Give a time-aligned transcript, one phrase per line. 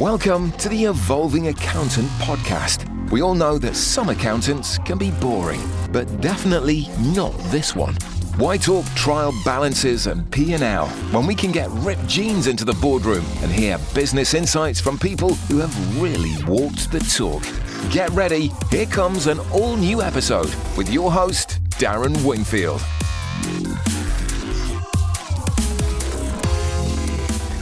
[0.00, 3.10] Welcome to the Evolving Accountant podcast.
[3.10, 7.94] We all know that some accountants can be boring, but definitely not this one.
[8.36, 13.24] Why talk trial balances and P&L when we can get ripped jeans into the boardroom
[13.40, 17.42] and hear business insights from people who have really walked the talk?
[17.90, 22.82] Get ready, here comes an all new episode with your host, Darren Wingfield.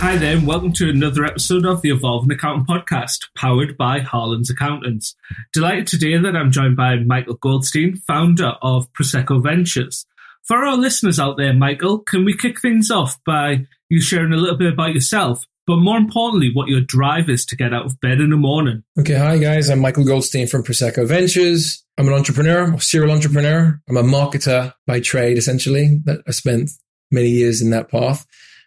[0.05, 4.51] Hi there, and welcome to another episode of the Evolving Accountant podcast, powered by Harlan's
[4.51, 5.17] Accountants.
[5.55, 10.05] Delighted today that I'm joined by Michael Goldstein, founder of Prosecco Ventures.
[10.43, 14.37] For our listeners out there, Michael, can we kick things off by you sharing a
[14.37, 17.99] little bit about yourself, but more importantly, what your drive is to get out of
[18.01, 18.83] bed in the morning?
[19.01, 21.83] Okay, hi guys, I'm Michael Goldstein from Prosecco Ventures.
[21.97, 23.81] I'm an entrepreneur, a serial entrepreneur.
[23.89, 26.03] I'm a marketer by trade, essentially.
[26.05, 26.73] That I spent
[27.11, 28.27] many years in that path.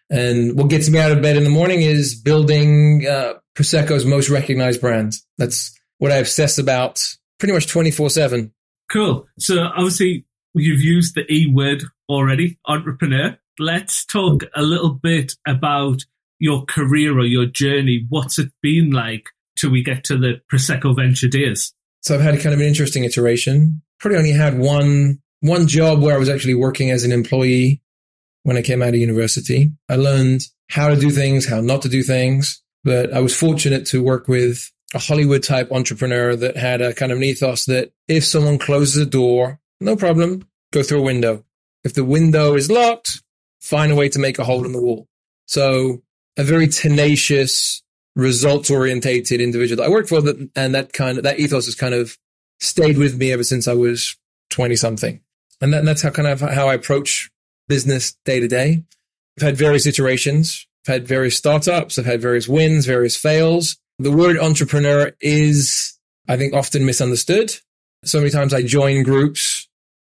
[0.10, 4.30] And what gets me out of bed in the morning is building uh, Prosecco's most
[4.30, 5.14] recognized brand.
[5.38, 7.02] That's what I obsess about
[7.40, 8.54] pretty much 24 7.
[8.92, 9.28] Cool.
[9.38, 13.38] So obviously you've used the E word already, entrepreneur.
[13.60, 16.04] Let's talk a little bit about
[16.40, 18.06] your career or your journey.
[18.10, 19.26] What's it been like
[19.58, 21.74] till we get to the Prosecco Venture days?
[22.02, 23.82] So I've had kind of an interesting iteration.
[24.00, 27.82] Probably only had one one job where I was actually working as an employee
[28.48, 29.74] when I came out of university.
[29.90, 33.86] I learned how to do things, how not to do things, but I was fortunate
[33.88, 37.92] to work with a Hollywood type entrepreneur that had a kind of an ethos that
[38.08, 41.44] if someone closes a door, no problem, go through a window.
[41.84, 43.22] If the window is locked,
[43.60, 45.10] find a way to make a hole in the wall.
[45.48, 46.02] So
[46.38, 47.84] a very tenacious,
[48.16, 51.76] results orientated individual that I worked for that, and that kind of, that ethos has
[51.76, 52.18] kind of
[52.62, 54.16] stayed with me ever since I was
[54.52, 55.20] 20 something.
[55.60, 57.30] And, that, and that's how kind of how I approach
[57.68, 58.84] business day to day.
[59.38, 60.68] I've had various iterations.
[60.88, 61.98] I've had various startups.
[61.98, 63.78] I've had various wins, various fails.
[64.00, 67.52] The word entrepreneur is, I think, often misunderstood.
[68.06, 69.68] So many times I join groups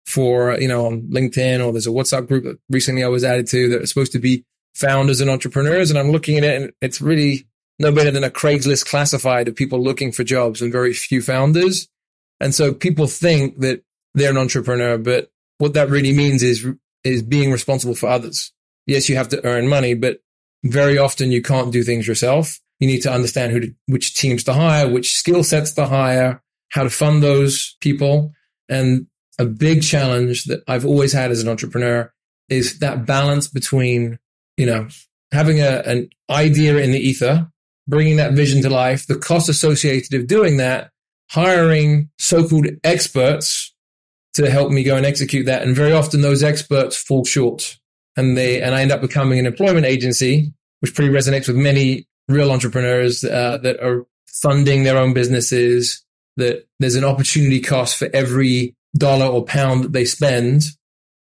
[0.07, 3.47] for, you know, on LinkedIn or there's a WhatsApp group that recently I was added
[3.49, 5.91] to that is supposed to be founders and entrepreneurs.
[5.91, 7.47] And I'm looking at it and it's really
[7.79, 11.89] no better than a Craigslist classified of people looking for jobs and very few founders.
[12.41, 13.83] And so people think that
[14.15, 16.67] they're an entrepreneur, but what that really means is
[17.05, 18.53] is being responsible for others.
[18.87, 20.21] Yes, you have to earn money, but
[20.65, 22.61] very often you can't do things yourself.
[22.81, 26.43] You need to understand who to, which teams to hire, which skill sets to hire,
[26.71, 28.33] how to fund those people.
[28.69, 29.07] And
[29.39, 32.13] a big challenge that I've always had as an entrepreneur
[32.49, 34.19] is that balance between,
[34.57, 34.89] you know,
[35.33, 37.49] having a, an idea in the ether,
[37.89, 40.91] bringing that vision to life, the cost associated of doing that,
[41.31, 43.72] hiring so-called experts
[44.35, 45.63] to help me go and execute that.
[45.63, 47.79] And very often those experts fall short
[48.17, 52.07] and they, and I end up becoming an employment agency, which pretty resonates with many
[52.29, 56.05] real entrepreneurs uh, that are funding their own businesses,
[56.37, 60.63] that there's an opportunity cost for every dollar or pound that they spend.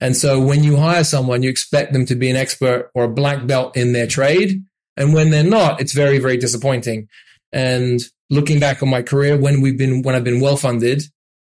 [0.01, 3.09] And so when you hire someone, you expect them to be an expert or a
[3.09, 4.63] black belt in their trade.
[4.97, 7.07] And when they're not, it's very, very disappointing.
[7.51, 11.03] And looking back on my career, when we've been, when I've been well funded,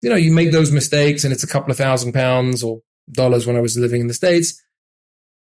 [0.03, 3.47] you know, you make those mistakes and it's a couple of thousand pounds or dollars
[3.47, 4.61] when I was living in the States.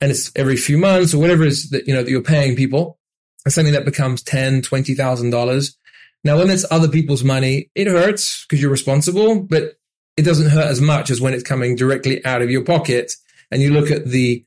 [0.01, 2.57] And it's every few months or whatever it is that, you know, that you're paying
[2.57, 2.99] people.
[3.45, 5.77] And something that becomes ten, twenty thousand dollars.
[6.25, 9.79] Now, when it's other people's money, it hurts because you're responsible, but
[10.17, 13.13] it doesn't hurt as much as when it's coming directly out of your pocket.
[13.53, 14.45] And you look at the,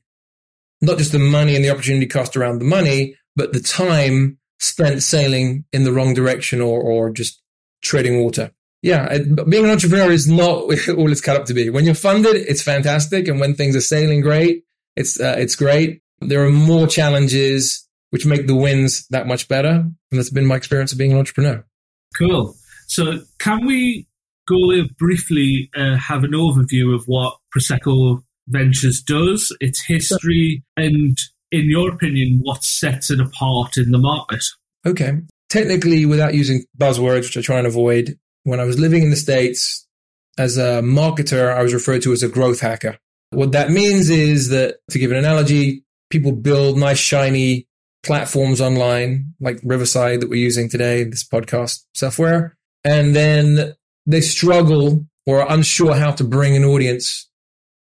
[0.82, 5.02] not just the money and the opportunity cost around the money, but the time spent
[5.02, 7.40] sailing in the wrong direction or, or just
[7.80, 9.16] treading water yeah,
[9.48, 11.70] being an entrepreneur is not all it's cut up to be.
[11.70, 14.64] When you're funded, it's fantastic, and when things are sailing great,
[14.96, 16.02] it's uh, it's great.
[16.20, 20.56] There are more challenges which make the wins that much better, and that's been my
[20.56, 21.64] experience of being an entrepreneur.
[22.16, 22.54] Cool.
[22.88, 24.06] So, can we
[24.48, 31.16] go briefly uh, have an overview of what Prosecco Ventures does, its history, and
[31.52, 34.42] in your opinion, what sets it apart in the market?
[34.84, 35.12] Okay.
[35.48, 39.16] Technically, without using buzzwords, which I try and avoid, when I was living in the
[39.16, 39.86] States
[40.38, 42.98] as a marketer, I was referred to as a growth hacker.
[43.30, 47.66] What that means is that to give an analogy, people build nice, shiny
[48.02, 52.56] platforms online like Riverside that we're using today, this podcast software.
[52.84, 53.74] And then
[54.06, 57.28] they struggle or are unsure how to bring an audience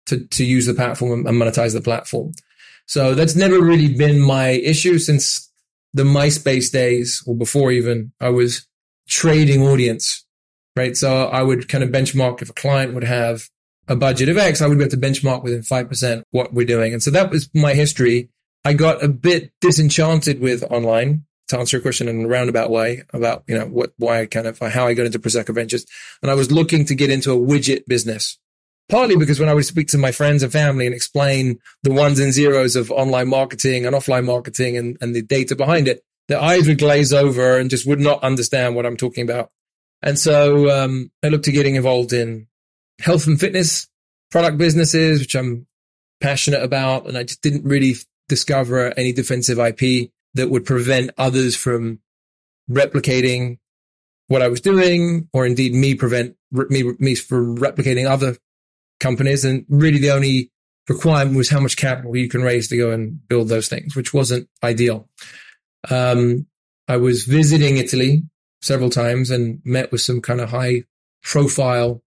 [0.07, 2.33] to, to use the platform and monetize the platform.
[2.85, 5.49] So that's never really been my issue since
[5.93, 8.67] the MySpace days or before even I was
[9.07, 10.25] trading audience
[10.75, 10.95] right?
[10.95, 13.49] So I would kind of benchmark if a client would have
[13.87, 16.93] a budget of X, I would be able to benchmark within 5% what we're doing.
[16.93, 18.29] And so that was my history.
[18.63, 23.03] I got a bit disenchanted with online to answer your question in a roundabout way
[23.11, 25.85] about, you know, what, why I kind of, how I got into Prosecco Ventures.
[26.21, 28.37] And I was looking to get into a widget business.
[28.89, 32.19] Partly because when I would speak to my friends and family and explain the ones
[32.19, 36.41] and zeros of online marketing and offline marketing and, and the data behind it, their
[36.41, 39.49] eyes would glaze over and just would not understand what I'm talking about.
[40.01, 42.47] And so um, I looked to getting involved in
[42.99, 43.87] health and fitness
[44.31, 45.67] product businesses, which I'm
[46.21, 47.07] passionate about.
[47.07, 47.95] And I just didn't really
[48.27, 51.99] discover any defensive IP that would prevent others from
[52.69, 53.59] replicating
[54.27, 58.37] what I was doing, or indeed me prevent me, me from replicating other
[58.99, 59.43] companies.
[59.43, 60.51] And really the only
[60.87, 64.13] requirement was how much capital you can raise to go and build those things, which
[64.13, 65.09] wasn't ideal.
[65.89, 66.47] Um,
[66.87, 68.23] I was visiting Italy
[68.61, 70.83] several times and met with some kind of high
[71.23, 72.01] profile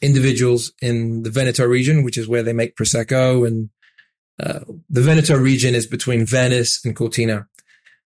[0.00, 3.46] individuals in the Veneto region, which is where they make Prosecco.
[3.46, 3.70] And
[4.40, 7.48] uh, the Veneto region is between Venice and Cortina.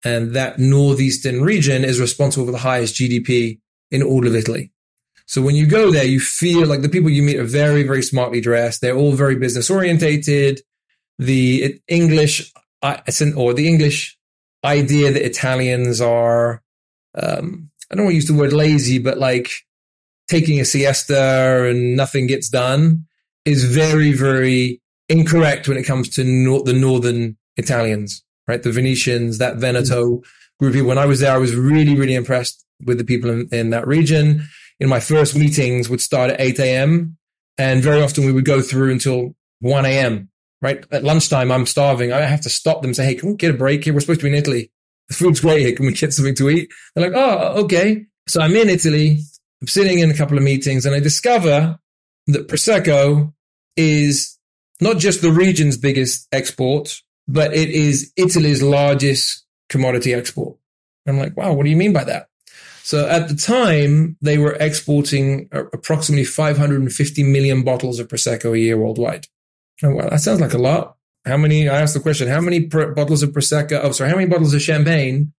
[0.05, 3.61] And that northeastern region is responsible for the highest GDP
[3.91, 4.73] in all of Italy.
[5.27, 8.03] So when you go there, you feel like the people you meet are very, very
[8.03, 8.81] smartly dressed.
[8.81, 10.61] They're all very business orientated.
[11.19, 12.53] The English,
[12.83, 14.19] or the English
[14.65, 16.63] idea that Italians are,
[17.17, 19.51] um, I don't want to use the word lazy, but like
[20.29, 23.07] taking a siesta and nothing gets done
[23.45, 28.63] is very, very incorrect when it comes to nor- the northern Italians, right?
[28.63, 30.23] The Venetians, that Veneto
[30.59, 30.85] group.
[30.85, 33.87] When I was there, I was really, really impressed with the people in, in that
[33.87, 34.43] region.
[34.81, 37.17] In my first meetings would start at 8 a.m.
[37.57, 40.29] and very often we would go through until 1 a.m.
[40.63, 42.13] Right at lunchtime, I'm starving.
[42.13, 42.95] I have to stop them.
[42.95, 43.95] Say, hey, can we get a break here?
[43.95, 44.71] We're supposed to be in Italy.
[45.09, 45.77] The food's great here.
[45.77, 46.69] Can we get something to eat?
[46.95, 48.07] They're like, oh, okay.
[48.27, 49.21] So I'm in Italy.
[49.61, 51.79] I'm sitting in a couple of meetings and I discover
[52.27, 53.33] that Prosecco
[53.77, 54.37] is
[54.81, 60.57] not just the region's biggest export, but it is Italy's largest commodity export.
[61.07, 62.29] I'm like, wow, what do you mean by that?
[62.83, 68.77] So at the time, they were exporting approximately 550 million bottles of Prosecco a year
[68.77, 69.27] worldwide.
[69.83, 70.96] Oh, well, that sounds like a lot.
[71.27, 74.29] How many, I asked the question, how many bottles of Prosecco, oh, sorry, how many
[74.29, 75.33] bottles of champagne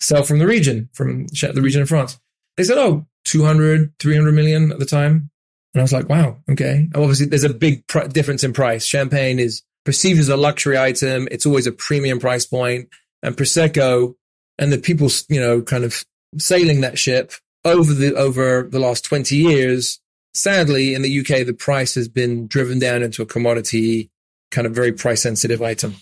[0.00, 2.18] sell from the region, from the region of France?
[2.56, 5.30] They said, oh, 200, 300 million at the time.
[5.74, 6.88] And I was like, wow, okay.
[6.94, 8.84] Oh, obviously, there's a big pr- difference in price.
[8.84, 11.28] Champagne is perceived as a luxury item.
[11.30, 12.88] It's always a premium price point.
[13.22, 14.14] And Prosecco
[14.58, 16.02] and the people, you know, kind of
[16.38, 17.32] sailing that ship
[17.64, 20.00] over the, over the last 20 years.
[20.32, 24.10] Sadly, in the UK, the price has been driven down into a commodity
[24.50, 25.94] kind of very price sensitive item.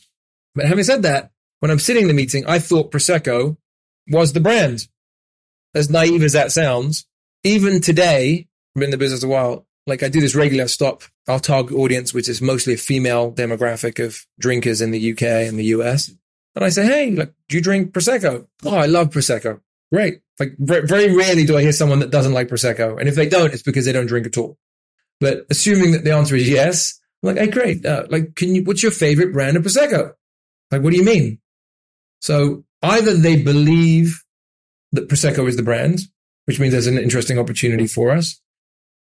[0.54, 1.30] But having said that,
[1.60, 3.56] when I'm sitting in the meeting, I thought Prosecco
[4.08, 4.88] was the brand.
[5.74, 7.06] As naive as that sounds,
[7.44, 9.66] even today, I've been in the business a while.
[9.86, 14.04] Like I do this regular stop our target audience, which is mostly a female demographic
[14.04, 16.10] of drinkers in the UK and the US.
[16.54, 18.46] And I say, Hey, like, do you drink Prosecco?
[18.64, 19.60] Oh, I love Prosecco.
[19.92, 20.20] Great.
[20.38, 22.98] Like very rarely do I hear someone that doesn't like Prosecco.
[22.98, 24.58] And if they don't, it's because they don't drink at all.
[25.20, 27.84] But assuming that the answer is yes, I'm like, Hey, great.
[27.84, 30.12] Uh, like, can you, what's your favorite brand of Prosecco?
[30.70, 31.40] Like, what do you mean?
[32.20, 34.22] So either they believe
[34.92, 36.00] that Prosecco is the brand
[36.48, 38.40] which means there's an interesting opportunity for us.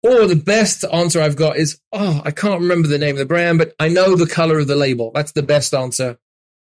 [0.02, 3.28] Or the best answer I've got is, oh, I can't remember the name of the
[3.28, 5.12] brand, but I know the color of the label.
[5.14, 6.18] That's the best answer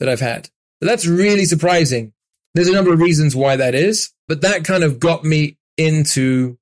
[0.00, 0.50] that I've had.
[0.80, 2.12] But that's really surprising.
[2.54, 6.58] There's a number of reasons why that is, but that kind of got me into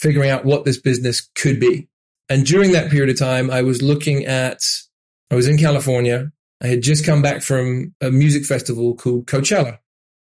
[0.00, 1.88] figuring out what this business could be.
[2.30, 4.60] And during that period of time, I was looking at,
[5.30, 6.32] I was in California.
[6.62, 9.78] I had just come back from a music festival called Coachella,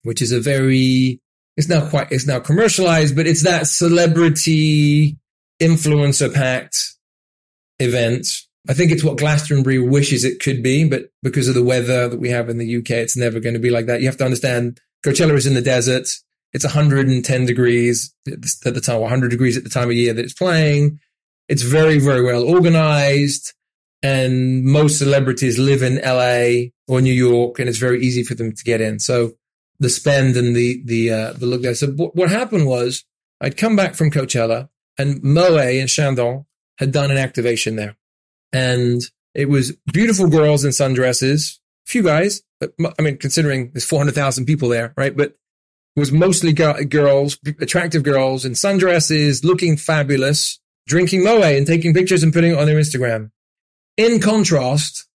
[0.03, 1.19] which is a very
[1.57, 5.17] it's now quite, it's now commercialized, but it's that celebrity
[5.61, 6.95] influencer packed
[7.79, 8.27] event.
[8.67, 12.19] I think it's what Glastonbury wishes it could be, but because of the weather that
[12.19, 14.01] we have in the UK, it's never going to be like that.
[14.01, 16.09] You have to understand Coachella is in the desert.
[16.51, 18.41] It's 110 degrees at
[18.73, 20.99] the time, 100 degrees at the time of year that it's playing.
[21.47, 23.53] It's very, very well organized.
[24.03, 28.53] And most celebrities live in LA or New York, and it's very easy for them
[28.53, 28.99] to get in.
[28.99, 29.33] So
[29.79, 31.75] the spend and the the uh, the look there.
[31.75, 33.03] So what happened was
[33.41, 36.45] I'd come back from Coachella and Moet and Chandon
[36.77, 37.97] had done an activation there,
[38.53, 39.01] and
[39.33, 44.15] it was beautiful girls in sundresses, few guys, but I mean considering there's four hundred
[44.15, 45.15] thousand people there, right?
[45.15, 45.35] But
[45.95, 52.23] it was mostly girls, attractive girls in sundresses, looking fabulous, drinking moe and taking pictures
[52.23, 53.31] and putting it on their Instagram.
[53.97, 55.07] In contrast,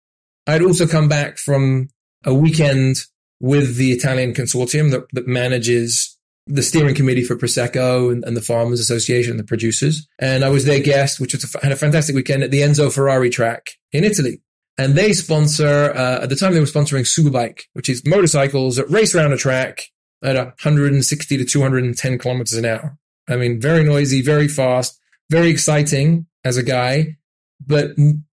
[0.47, 1.89] I'd also come back from
[2.25, 2.97] a weekend
[3.39, 8.41] with the Italian consortium that, that manages the steering committee for Prosecco and, and, the
[8.41, 10.07] Farmers Association, the producers.
[10.17, 12.91] And I was their guest, which was a, had a fantastic weekend at the Enzo
[12.91, 14.41] Ferrari track in Italy.
[14.77, 18.89] and they sponsor, uh, at the time they were sponsoring Superbike, which is motorcycles that
[18.89, 19.83] race around a track
[20.23, 22.97] at 160 to 210 kilometers an hour.
[23.27, 24.98] I mean, very noisy, very fast,
[25.29, 27.17] very exciting as a guy.
[27.65, 27.91] But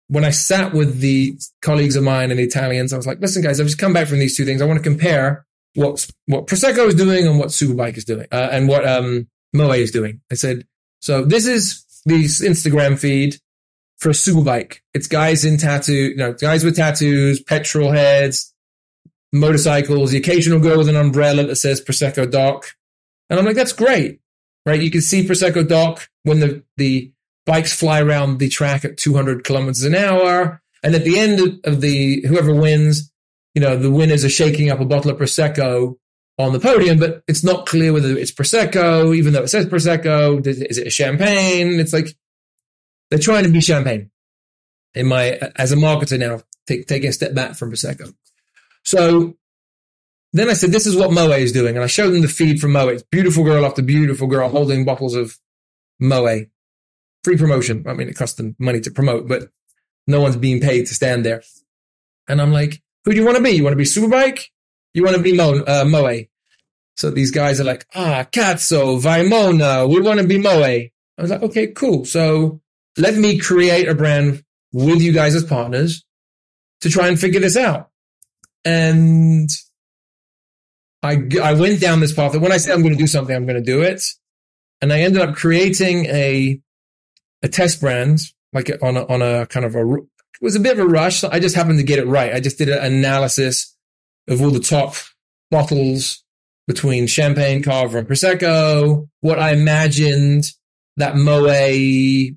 [0.09, 3.43] when I sat with the colleagues of mine and the Italians, I was like, listen,
[3.43, 4.63] guys, I've just come back from these two things.
[4.63, 8.49] I want to compare what, what Prosecco is doing and what Superbike is doing, uh,
[8.51, 10.21] and what, um, Moe is doing.
[10.31, 10.67] I said,
[11.01, 13.37] so this is the Instagram feed
[13.99, 14.79] for Superbike.
[14.95, 18.55] It's guys in tattoo, you know, guys with tattoos, petrol heads,
[19.33, 22.67] motorcycles, the occasional girl with an umbrella that says Prosecco Doc.
[23.29, 24.21] And I'm like, that's great,
[24.67, 24.83] right?
[24.83, 27.13] You can see Prosecco Doc when the, the
[27.47, 30.61] bikes fly around the track at 200 kilometers an hour.
[30.83, 33.11] And at the end of the, whoever wins,
[33.55, 35.97] you know, the winners are shaking up a bottle of Prosecco
[36.39, 40.45] on the podium, but it's not clear whether it's Prosecco, even though it says Prosecco.
[40.47, 41.81] Is it a champagne?
[41.81, 42.15] It's like
[43.11, 44.11] they're trying to be champagne.
[44.95, 48.15] In my, as a marketer now, take, taking a step back from Prosecco.
[48.85, 49.37] So
[50.39, 51.77] then I said, this is what Moe is doing.
[51.77, 52.89] And I showed them the feed from Moe.
[52.89, 55.39] It's beautiful girl after beautiful girl holding bottles of
[56.01, 56.47] Moe.
[57.25, 57.85] Free promotion.
[57.87, 59.49] I mean, it costs them money to promote, but
[60.07, 61.43] no one's being paid to stand there.
[62.29, 63.51] And I'm like, who do you want to be?
[63.51, 64.45] You want to be Superbike?
[64.95, 66.25] You want to be Mo, uh, Moe?
[66.97, 70.63] So these guys are like, ah, Cazzo, Vaimona, we want to be Moe.
[70.63, 72.05] I was like, okay, cool.
[72.05, 72.61] So
[72.97, 76.05] let me create a brand with you guys as partners
[76.81, 77.91] to try and figure this out.
[78.65, 79.49] And
[81.03, 83.35] I, I went down this path that when I say I'm going to do something,
[83.35, 84.03] I'm going to do it.
[84.81, 86.61] And I ended up creating a,
[87.43, 88.21] a test brand,
[88.53, 91.25] like on a, on a kind of a, it was a bit of a rush.
[91.25, 92.35] I just happened to get it right.
[92.35, 93.75] I just did an analysis
[94.29, 94.95] of all the top
[95.51, 96.23] bottles
[96.67, 99.09] between champagne, cava, and prosecco.
[99.21, 100.45] What I imagined
[100.97, 101.45] that moe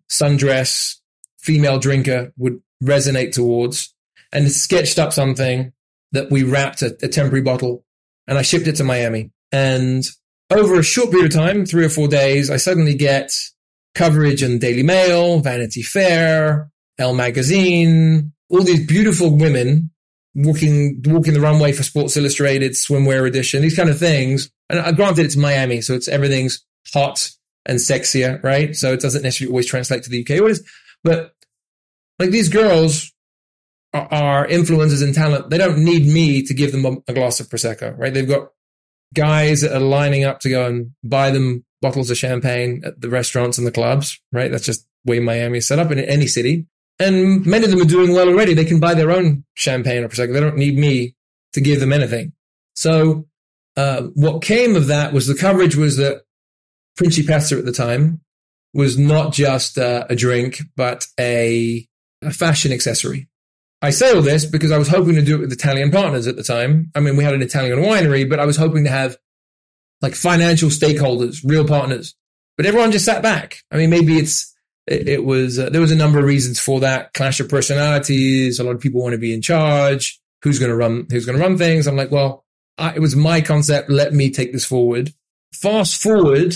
[0.09, 0.95] sundress
[1.39, 3.93] female drinker would resonate towards,
[4.31, 5.73] and sketched up something
[6.11, 7.83] that we wrapped a, a temporary bottle
[8.29, 9.31] and I shipped it to Miami.
[9.51, 10.05] And
[10.51, 13.31] over a short period of time, three or four days, I suddenly get
[13.95, 16.69] coverage in Daily Mail, Vanity Fair,
[16.99, 19.89] Elle Magazine, all these beautiful women
[20.35, 24.51] walking, walking the runway for Sports Illustrated, swimwear edition, these kind of things.
[24.69, 27.31] And uh, granted, it's Miami, so it's everything's hot
[27.65, 28.75] and sexier, right?
[28.75, 30.47] So it doesn't necessarily always translate to the UK.
[30.49, 30.63] Is,
[31.03, 31.33] but
[32.19, 33.11] like these girls
[33.93, 35.49] are influencers and talent.
[35.49, 38.13] They don't need me to give them a glass of prosecco, right?
[38.13, 38.49] They've got
[39.15, 43.09] guys that are lining up to go and buy them bottles of champagne at the
[43.09, 44.51] restaurants and the clubs, right?
[44.51, 46.67] That's just way Miami is set up in any city.
[46.99, 48.53] And many of them are doing well already.
[48.53, 50.33] They can buy their own champagne or prosecco.
[50.33, 51.15] They don't need me
[51.53, 52.33] to give them anything.
[52.75, 53.27] So,
[53.77, 56.23] uh, what came of that was the coverage was that
[56.99, 58.19] Principessa at the time
[58.73, 61.87] was not just uh, a drink, but a,
[62.21, 63.29] a fashion accessory.
[63.81, 66.35] I say all this because I was hoping to do it with Italian partners at
[66.35, 66.91] the time.
[66.95, 69.17] I mean, we had an Italian winery, but I was hoping to have
[70.01, 72.15] like financial stakeholders, real partners.
[72.57, 73.63] But everyone just sat back.
[73.71, 74.53] I mean, maybe it's
[74.85, 78.59] it, it was uh, there was a number of reasons for that clash of personalities.
[78.59, 80.19] A lot of people want to be in charge.
[80.41, 81.07] Who's going to run?
[81.09, 81.87] Who's going to run things?
[81.87, 82.45] I'm like, well,
[82.77, 83.89] I, it was my concept.
[83.89, 85.13] Let me take this forward.
[85.53, 86.55] Fast forward,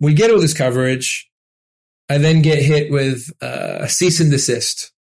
[0.00, 1.28] we get all this coverage.
[2.08, 4.92] I then get hit with uh, a cease and desist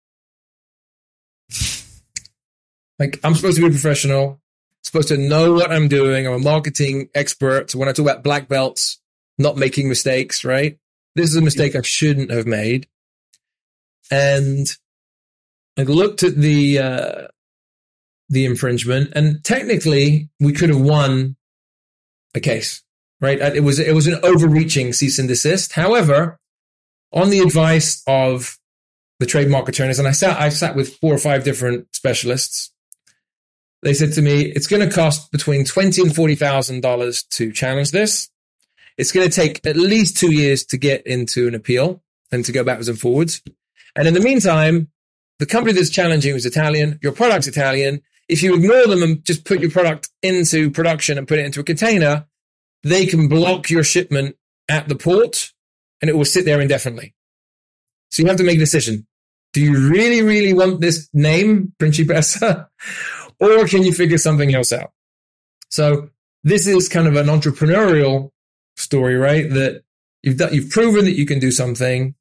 [2.99, 4.41] like I'm supposed to be a professional,
[4.83, 6.27] supposed to know what I'm doing.
[6.27, 7.71] I'm a marketing expert.
[7.71, 9.01] So when I talk about black belts,
[9.39, 10.79] not making mistakes, right?
[11.15, 12.87] This is a mistake I shouldn't have made.
[14.11, 14.67] And
[15.79, 17.29] I looked at the, uh,
[18.29, 21.37] the infringement and technically we could have won
[22.35, 22.83] a case,
[23.21, 23.41] right?
[23.41, 25.73] It was, it was an overreaching cease and desist.
[25.73, 26.39] However,
[27.13, 28.59] on the advice of
[29.23, 32.73] the trademark attorneys, and I sat I sat with four or five different specialists.
[33.83, 37.53] They said to me, it's going to cost between twenty and forty thousand dollars to
[37.53, 38.29] challenge this.
[38.99, 42.03] It's going to take at least two years to get into an appeal
[42.33, 43.43] and to go backwards and forwards.
[43.95, 44.89] And in the meantime,
[45.39, 46.99] the company that's challenging is Italian.
[47.01, 48.03] Your product's Italian.
[48.29, 51.61] If you ignore them and just put your product into production and put it into
[51.61, 52.27] a container,
[52.83, 54.37] they can block your shipment
[54.69, 55.53] at the port
[56.01, 57.15] and it will sit there indefinitely.
[58.11, 59.07] So you have to make a decision
[59.53, 62.69] do you really, really want this name, Principessa?
[63.41, 64.93] or can you figure something else out?
[65.69, 66.11] So
[66.45, 68.31] this is kind of an entrepreneurial
[68.77, 69.49] story, right?
[69.51, 69.83] That
[70.23, 72.15] you've done, you've proven that you can do something,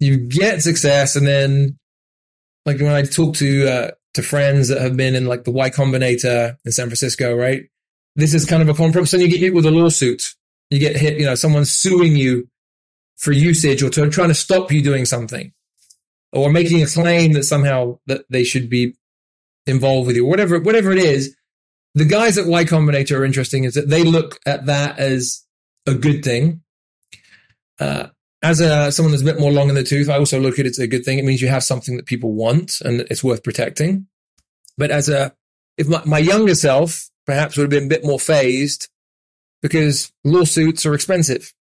[0.00, 1.78] you get success, and then
[2.66, 5.70] like when I talk to uh, to friends that have been in like the Y
[5.70, 7.64] Combinator in San Francisco, right?
[8.14, 10.22] This is kind of a common and you get hit with a lawsuit.
[10.70, 12.48] You get hit, you know, someone's suing you
[13.16, 15.52] for usage or to, trying to stop you doing something
[16.36, 18.94] or making a claim that somehow that they should be
[19.66, 21.34] involved with you, whatever, whatever it is.
[21.94, 25.44] The guys at Y Combinator are interesting is that they look at that as
[25.86, 26.62] a good thing.
[27.80, 28.08] Uh,
[28.42, 30.66] as a someone that's a bit more long in the tooth, I also look at
[30.66, 31.18] it as a good thing.
[31.18, 34.06] It means you have something that people want and it's worth protecting.
[34.76, 35.34] But as a,
[35.78, 38.88] if my, my younger self perhaps would have been a bit more fazed
[39.62, 41.52] because lawsuits are expensive,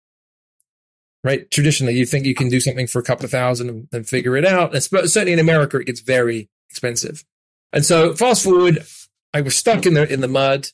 [1.25, 1.51] right?
[1.51, 4.45] Traditionally, you think you can do something for a couple of thousand and, figure it
[4.45, 4.75] out.
[4.75, 7.25] And certainly in America, it gets very expensive.
[7.73, 8.87] And so fast forward,
[9.33, 10.69] I was stuck in the, in the mud,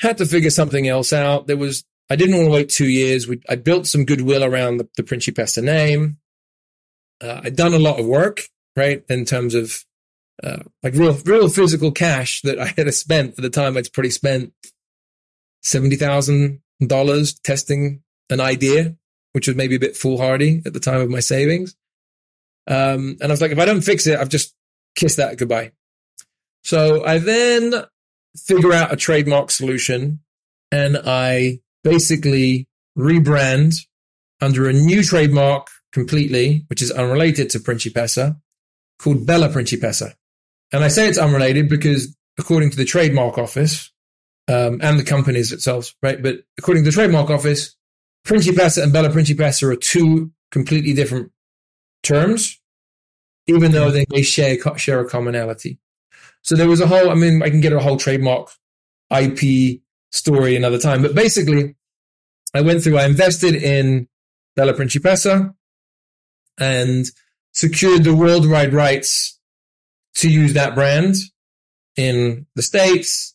[0.00, 1.46] had to figure something else out.
[1.46, 3.26] There was I didn't want to wait two years.
[3.26, 6.18] We, I built some goodwill around the, the Principessa name.
[7.22, 8.42] Uh, I'd done a lot of work,
[8.76, 9.84] right, in terms of
[10.42, 14.10] uh, like real, real physical cash that I had spent for the time I'd probably
[14.10, 14.52] spent
[15.62, 18.96] seventy thousand dollars testing an idea,
[19.32, 21.74] which was maybe a bit foolhardy at the time of my savings.
[22.66, 24.54] Um, and I was like, if I don't fix it, I've just
[24.94, 25.72] kissed that goodbye.
[26.64, 27.74] So I then
[28.36, 30.20] figure out a trademark solution
[30.70, 33.86] and I basically rebrand
[34.40, 38.40] under a new trademark completely, which is unrelated to Principessa,
[38.98, 40.14] called Bella Principessa.
[40.72, 43.92] And I say it's unrelated because according to the trademark office,
[44.48, 46.22] um, and the companies itself, right?
[46.22, 47.76] But according to the trademark office,
[48.26, 51.32] Principessa and Bella Principessa are two completely different
[52.02, 52.60] terms,
[53.46, 55.78] even though they may share, share a commonality.
[56.42, 58.50] So there was a whole, I mean, I can get a whole trademark
[59.10, 61.02] IP story another time.
[61.02, 61.76] But basically,
[62.54, 64.08] I went through, I invested in
[64.56, 65.54] Bella Principessa
[66.58, 67.06] and
[67.52, 69.38] secured the worldwide rights
[70.16, 71.16] to use that brand
[71.96, 73.34] in the States,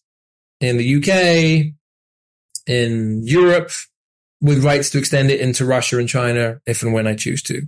[0.60, 1.74] in the UK,
[2.68, 3.72] in Europe,
[4.42, 7.64] with rights to extend it into Russia and China if and when I choose to.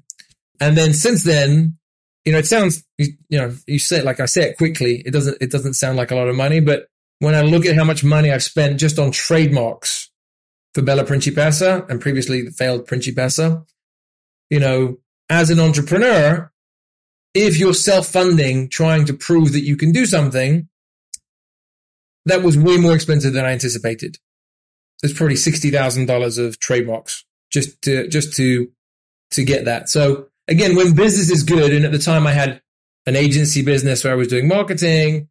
[0.59, 1.77] And then since then,
[2.25, 5.01] you know, it sounds, you, know, you say it like I say it quickly.
[5.05, 6.87] It doesn't, it doesn't sound like a lot of money, but
[7.19, 10.09] when I look at how much money I've spent just on trademarks
[10.73, 13.65] for Bella Principessa and previously the failed Principessa,
[14.49, 14.97] you know,
[15.29, 16.51] as an entrepreneur,
[17.33, 20.67] if you're self-funding, trying to prove that you can do something,
[22.25, 24.17] that was way more expensive than I anticipated.
[25.01, 28.69] There's probably sixty thousand dollars of trademarks just to just to
[29.31, 29.89] to get that.
[29.89, 32.61] So again, when business is good, and at the time I had
[33.05, 35.29] an agency business where I was doing marketing,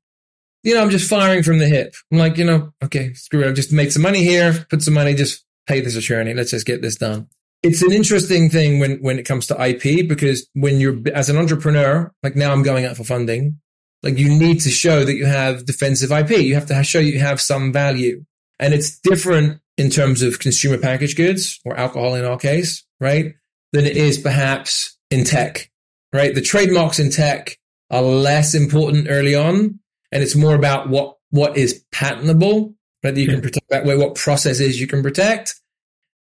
[0.62, 1.94] you know, I'm just firing from the hip.
[2.12, 3.48] I'm like, you know, okay, screw it.
[3.48, 6.34] I've just made some money here, put some money, just pay this attorney.
[6.34, 7.28] Let's just get this done.
[7.62, 11.36] It's an interesting thing when, when it comes to IP because when you're, as an
[11.36, 13.60] entrepreneur, like now I'm going out for funding,
[14.02, 16.30] like you need to show that you have defensive IP.
[16.30, 18.24] You have to show you have some value.
[18.58, 23.34] And it's different in terms of consumer packaged goods or alcohol in our case, right?
[23.72, 25.70] Than it is perhaps in tech,
[26.12, 26.34] right?
[26.34, 27.58] The trademarks in tech
[27.90, 29.78] are less important early on
[30.12, 33.14] and it's more about what what is patentable, right?
[33.14, 33.42] That you can hmm.
[33.42, 35.54] protect that way, what processes you can protect.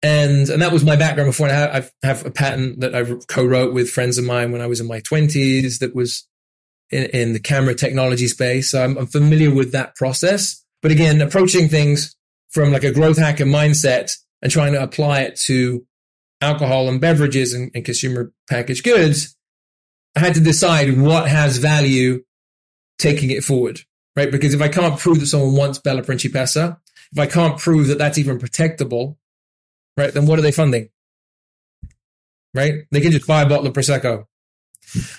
[0.04, 1.48] And and that was my background before.
[1.48, 4.68] I have, I have a patent that I co-wrote with friends of mine when I
[4.68, 5.80] was in my twenties.
[5.80, 6.28] That was
[6.90, 8.72] in, in, the camera technology space.
[8.72, 10.64] So I'm, I'm familiar with that process.
[10.82, 12.16] But again, approaching things
[12.52, 14.12] from like a growth hacker mindset
[14.42, 15.86] and trying to apply it to
[16.42, 19.36] alcohol and beverages and, and consumer packaged goods,
[20.16, 22.24] I had to decide what has value
[22.98, 23.82] taking it forward,
[24.16, 24.32] right?
[24.32, 26.78] Because if I can't prove that someone wants Bella Principessa,
[27.12, 29.18] if I can't prove that that's even protectable,
[29.98, 30.90] right, then what are they funding?
[32.54, 32.86] Right?
[32.92, 34.26] They can just buy a bottle of Prosecco.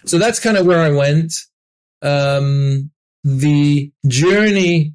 [0.04, 1.32] So that's kind of where I went.
[2.02, 2.90] Um,
[3.24, 4.94] the journey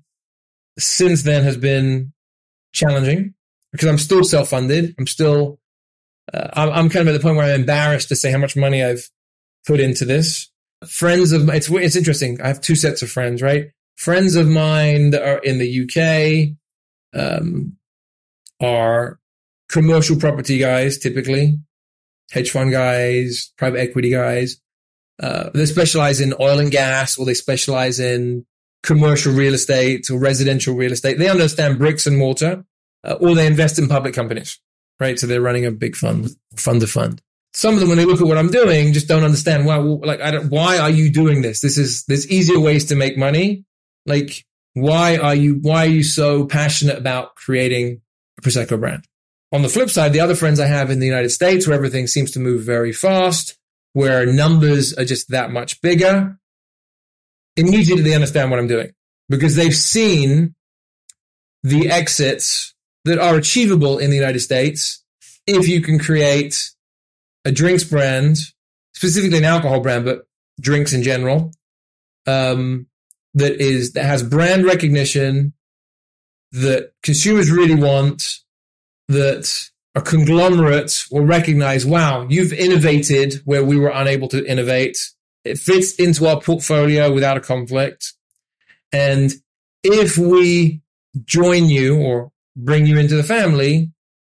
[0.77, 2.13] since then has been
[2.73, 3.33] challenging
[3.71, 4.95] because I'm still self-funded.
[4.97, 5.59] I'm still,
[6.33, 8.55] uh, I'm, I'm kind of at the point where I'm embarrassed to say how much
[8.55, 9.09] money I've
[9.65, 10.49] put into this
[10.85, 12.39] friends of it's it's interesting.
[12.41, 13.71] I have two sets of friends, right?
[13.95, 17.77] Friends of mine that are in the UK um,
[18.61, 19.19] are
[19.69, 21.59] commercial property guys, typically
[22.31, 24.57] hedge fund guys, private equity guys.
[25.21, 28.45] Uh, they specialize in oil and gas, or they specialize in
[28.83, 31.17] commercial real estate or residential real estate.
[31.17, 32.65] They understand bricks and mortar,
[33.03, 34.59] uh, or they invest in public companies,
[34.99, 35.19] right?
[35.19, 37.21] So they're running a big fund, fund to fund
[37.57, 39.77] some of them, when they look at what I'm doing, just don't understand why.
[39.77, 40.49] Like, I don't.
[40.49, 41.59] Why are you doing this?
[41.59, 43.65] This is there's easier ways to make money.
[44.05, 48.01] Like, why are you why are you so passionate about creating
[48.37, 49.05] a prosecco brand?
[49.51, 52.05] On the flip side, the other friends I have in the United States, where everything
[52.05, 53.57] seems to move very fast,
[53.93, 56.37] where numbers are just that much bigger,
[57.57, 58.91] immediately understand what I'm doing
[59.27, 60.55] because they've seen
[61.63, 65.03] the exits that are achievable in the United States
[65.45, 66.71] if you can create
[67.43, 68.37] a drinks brand
[68.97, 70.25] specifically an alcohol brand, but
[70.59, 71.51] drinks in general,
[72.25, 72.87] um,
[73.35, 75.53] that is that has brand recognition
[76.51, 78.23] that consumers really want,
[79.07, 84.97] that a conglomerate will recognize, wow, you've innovated where we were unable to innovate.
[85.47, 88.13] It fits into our portfolio without a conflict.
[88.91, 89.33] And
[89.83, 90.81] if we
[91.25, 93.91] join you or bring you into the family,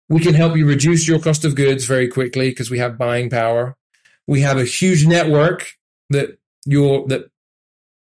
[0.09, 3.31] we can help you reduce your cost of goods very quickly because we have buying
[3.31, 3.77] power.
[4.27, 5.73] We have a huge network
[6.11, 7.31] that you're that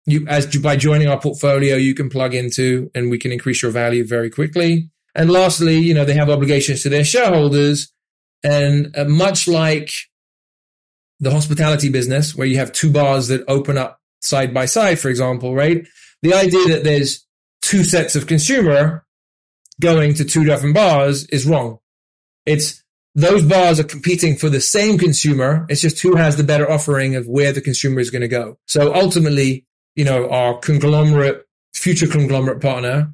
[0.05, 3.71] you as by joining our portfolio you can plug into and we can increase your
[3.71, 4.89] value very quickly.
[5.13, 7.91] And lastly, you know, they have obligations to their shareholders
[8.43, 9.91] and uh, much like
[11.21, 15.09] the hospitality business where you have two bars that open up side by side, for
[15.09, 15.87] example, right?
[16.23, 17.25] The idea that there's
[17.61, 19.05] two sets of consumer
[19.79, 21.79] going to two different bars is wrong.
[22.45, 25.65] It's those bars are competing for the same consumer.
[25.69, 28.57] It's just who has the better offering of where the consumer is going to go.
[28.67, 33.13] So ultimately, you know, our conglomerate, future conglomerate partner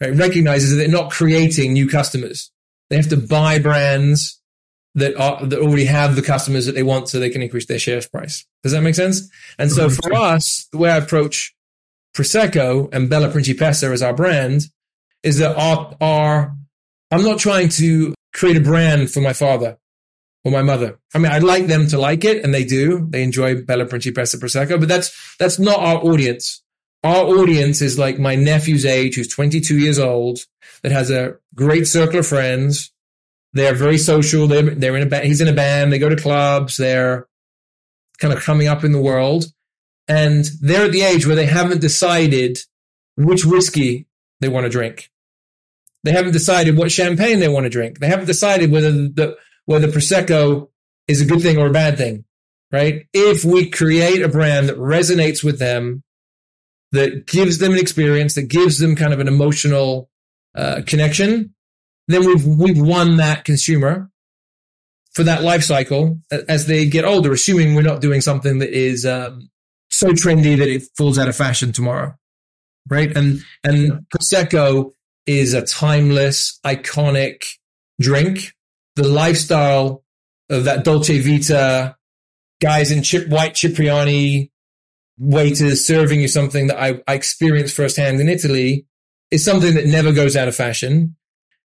[0.00, 2.50] right, recognizes that they're not creating new customers.
[2.90, 4.39] They have to buy brands
[4.94, 7.78] that are, that already have the customers that they want so they can increase their
[7.78, 8.44] share price.
[8.62, 9.28] Does that make sense?
[9.58, 10.08] And so mm-hmm.
[10.08, 11.54] for us, the way I approach
[12.16, 14.62] Prosecco and Bella Principessa as our brand
[15.22, 16.56] is that our, our,
[17.10, 19.78] I'm not trying to create a brand for my father
[20.44, 20.98] or my mother.
[21.14, 23.06] I mean, I'd like them to like it and they do.
[23.10, 26.62] They enjoy Bella Principessa Prosecco, but that's, that's not our audience.
[27.02, 30.40] Our audience is like my nephew's age, who's 22 years old,
[30.82, 32.92] that has a great circle of friends.
[33.52, 34.46] They're very social.
[34.46, 35.26] They're, they're in a band.
[35.26, 35.92] He's in a band.
[35.92, 36.76] They go to clubs.
[36.76, 37.26] They're
[38.18, 39.46] kind of coming up in the world.
[40.08, 42.58] And they're at the age where they haven't decided
[43.16, 44.06] which whiskey
[44.40, 45.10] they want to drink.
[46.02, 47.98] They haven't decided what champagne they want to drink.
[47.98, 49.36] They haven't decided whether the
[49.66, 50.68] whether prosecco
[51.06, 52.24] is a good thing or a bad thing,
[52.72, 53.06] right?
[53.12, 56.02] If we create a brand that resonates with them,
[56.92, 60.10] that gives them an experience, that gives them kind of an emotional
[60.54, 61.54] uh, connection,
[62.12, 64.10] then we've we've won that consumer
[65.12, 66.18] for that life cycle
[66.48, 67.32] as they get older.
[67.32, 69.50] Assuming we're not doing something that is um,
[69.90, 72.14] so trendy that it falls out of fashion tomorrow,
[72.88, 73.14] right?
[73.16, 74.92] And and prosecco
[75.26, 77.44] is a timeless, iconic
[78.00, 78.52] drink.
[78.96, 80.04] The lifestyle
[80.48, 81.96] of that Dolce Vita
[82.60, 84.50] guys in chip, white Cipriani
[85.18, 88.86] waiters serving you something that I, I experienced firsthand in Italy
[89.30, 91.16] is something that never goes out of fashion.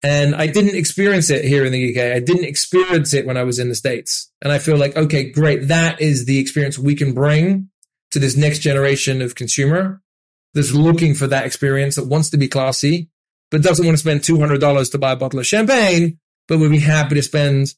[0.03, 2.17] And I didn't experience it here in the UK.
[2.17, 4.31] I didn't experience it when I was in the States.
[4.41, 5.69] And I feel like, okay, great.
[5.69, 7.69] That is the experience we can bring
[8.13, 10.01] to this next generation of consumer
[10.55, 13.09] that's looking for that experience that wants to be classy,
[13.51, 16.81] but doesn't want to spend $200 to buy a bottle of champagne, but would be
[16.81, 17.75] happy to spend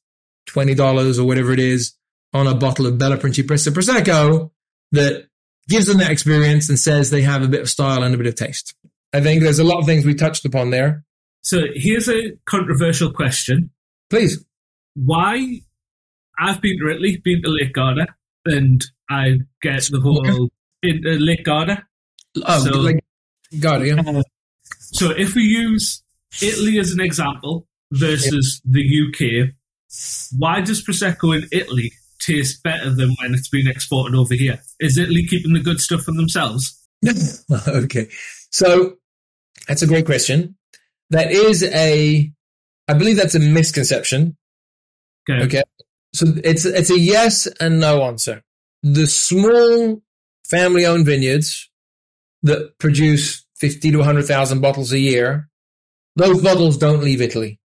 [0.49, 1.95] $20 or whatever it is
[2.33, 4.51] on a bottle of Bella Principessa Prosecco
[4.93, 5.27] that
[5.69, 8.27] gives them that experience and says they have a bit of style and a bit
[8.27, 8.75] of taste.
[9.13, 11.05] I think there's a lot of things we touched upon there.
[11.43, 13.71] So here's a controversial question.
[14.11, 14.45] Please.
[14.95, 15.61] Why?
[16.39, 18.07] I've been to Italy, been to Lake Garda,
[18.47, 20.49] and I get the whole
[20.83, 21.85] in uh, Lake Garda.
[22.45, 23.05] Oh, so, Lake
[23.61, 24.01] Garda, yeah.
[24.01, 24.23] Uh,
[24.79, 26.03] so if we use
[26.41, 29.53] Italy as an example versus the UK,
[30.39, 34.61] why does Prosecco in Italy taste better than when it's been exported over here?
[34.81, 36.81] Is Italy keeping the good stuff for themselves?
[37.69, 38.09] okay.
[38.51, 38.95] So
[39.69, 40.57] that's a great question.
[41.13, 42.33] That is a,
[42.89, 44.37] I believe that's a misconception.
[45.31, 45.45] Okay.
[45.45, 45.63] Okay.
[46.15, 48.43] So it's, it's a yes and no answer.
[48.83, 50.03] The small
[50.49, 51.71] family owned vineyards
[52.43, 55.49] that produce 50 to 100,000 bottles a year,
[56.17, 57.61] those bottles don't leave Italy.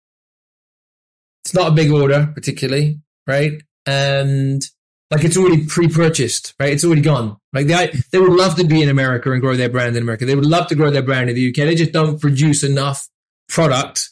[1.44, 3.64] It's not a big order, particularly, right?
[3.86, 4.62] And
[5.10, 6.74] like it's already pre-purchased, right?
[6.74, 7.38] It's already gone.
[7.54, 10.26] Like they, they would love to be in America and grow their brand in America.
[10.26, 11.56] They would love to grow their brand in the UK.
[11.56, 13.08] They just don't produce enough
[13.50, 14.10] product,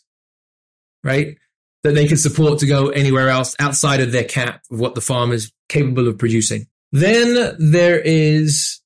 [1.04, 1.38] right?
[1.84, 5.02] That they can support to go anywhere else outside of their cap of what the
[5.02, 6.68] farm is capable of producing.
[6.92, 8.82] Then there is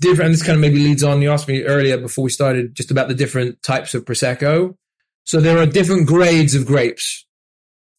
[0.00, 1.22] different, and this kind of maybe leads on.
[1.22, 4.76] You asked me earlier before we started just about the different types of Prosecco.
[5.24, 7.26] So there are different grades of grapes.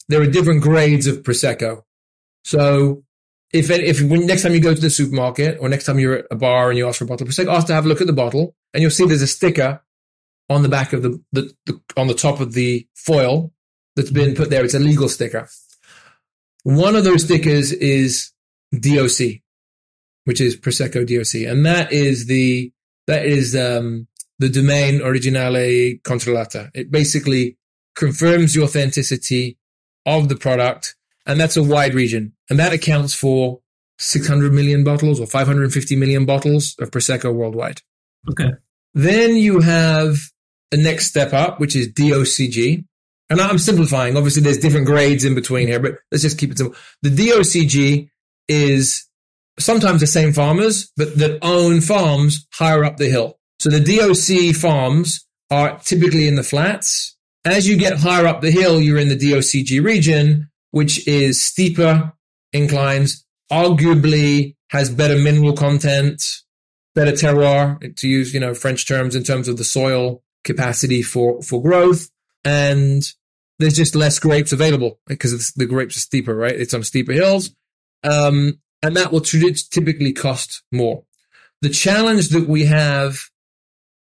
[0.09, 1.83] There are different grades of Prosecco.
[2.43, 3.03] So
[3.53, 6.25] if, if when, next time you go to the supermarket or next time you're at
[6.31, 8.01] a bar and you ask for a bottle of Prosecco, ask to have a look
[8.01, 9.81] at the bottle and you'll see there's a sticker
[10.49, 13.51] on the back of the, the, the on the top of the foil
[13.95, 14.63] that's been put there.
[14.63, 15.47] It's a legal sticker.
[16.63, 18.31] One of those stickers is
[18.77, 19.41] DOC,
[20.25, 22.71] which is Prosecco DOC, and that is the
[23.07, 24.07] that is um,
[24.39, 26.71] the domain originale controllata.
[26.73, 27.57] It basically
[27.95, 29.57] confirms the authenticity
[30.05, 33.59] of the product, and that's a wide region, and that accounts for
[33.99, 37.81] 600 million bottles or 550 million bottles of Prosecco worldwide.
[38.29, 38.51] Okay.
[38.93, 40.17] Then you have
[40.71, 42.85] the next step up, which is DOCG.
[43.29, 44.17] And I'm simplifying.
[44.17, 46.77] Obviously, there's different grades in between here, but let's just keep it simple.
[47.01, 48.09] The DOCG
[48.47, 49.07] is
[49.59, 53.39] sometimes the same farmers, but that own farms higher up the hill.
[53.59, 57.15] So the DOC farms are typically in the flats.
[57.45, 62.13] As you get higher up the hill, you're in the DOCG region, which is steeper
[62.51, 66.23] inclines, arguably has better mineral content,
[66.95, 71.41] better terroir, to use, you know, French terms in terms of the soil capacity for,
[71.41, 72.09] for growth.
[72.43, 73.03] And
[73.59, 76.55] there's just less grapes available because the grapes are steeper, right?
[76.55, 77.51] It's on steeper hills.
[78.03, 81.03] Um, and that will typically cost more.
[81.61, 83.19] The challenge that we have,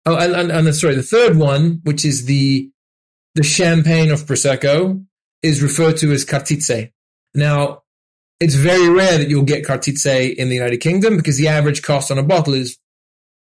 [0.06, 2.70] oh, and, and, and sorry, the third one, which is the,
[3.36, 5.04] the champagne of Prosecco
[5.42, 6.90] is referred to as Cartizze.
[7.34, 7.82] Now,
[8.40, 12.10] it's very rare that you'll get Cartizze in the United Kingdom because the average cost
[12.10, 12.78] on a bottle is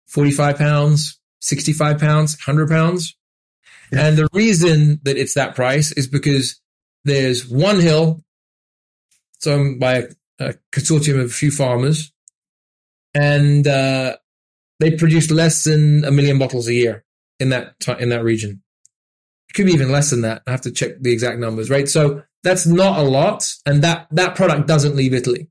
[0.08, 3.16] 45 pounds, 65 pounds, 100 pounds.
[3.92, 4.06] Yeah.
[4.06, 6.60] And the reason that it's that price is because
[7.04, 8.22] there's one hill,
[9.36, 10.06] it's owned by
[10.38, 12.12] a consortium of a few farmers,
[13.12, 14.16] and uh,
[14.80, 17.04] they produce less than a million bottles a year
[17.38, 18.62] in that t- in that region.
[19.50, 20.42] It could be even less than that.
[20.46, 21.88] I have to check the exact numbers, right?
[21.88, 25.48] So that's not a lot, and that that product doesn't leave Italy.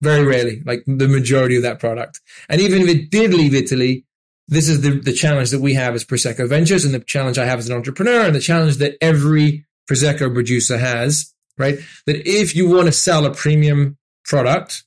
[0.00, 2.20] Very rarely, like the majority of that product.
[2.48, 4.06] And even if it did leave Italy,
[4.50, 7.46] this is the, the challenge that we have as Prosecco Ventures and the challenge I
[7.46, 11.78] have as an entrepreneur and the challenge that every Prosecco producer has, right?
[12.06, 14.84] That if you want to sell a premium product,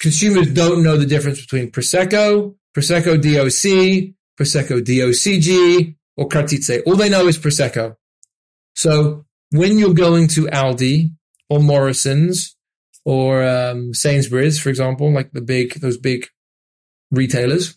[0.00, 6.82] consumers don't know the difference between Prosecco, Prosecco DOC, Prosecco DOCG, or Cartizze.
[6.86, 7.96] All they know is Prosecco.
[8.74, 11.10] So when you're going to Aldi
[11.50, 12.56] or Morrison's
[13.04, 16.28] or um, Sainsbury's, for example, like the big those big
[17.10, 17.76] retailers,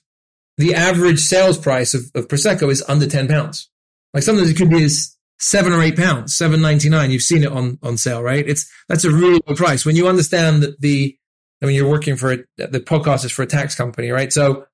[0.58, 3.70] the average sales price of, of prosecco is under ten pounds.
[4.14, 7.12] Like sometimes it could be as seven or eight pounds, seven ninety nine.
[7.12, 8.48] You've seen it on on sale, right?
[8.48, 11.18] It's that's a really low price when you understand that the.
[11.62, 14.34] I mean, you're working for a, the podcast is for a tax company, right?
[14.34, 14.66] So,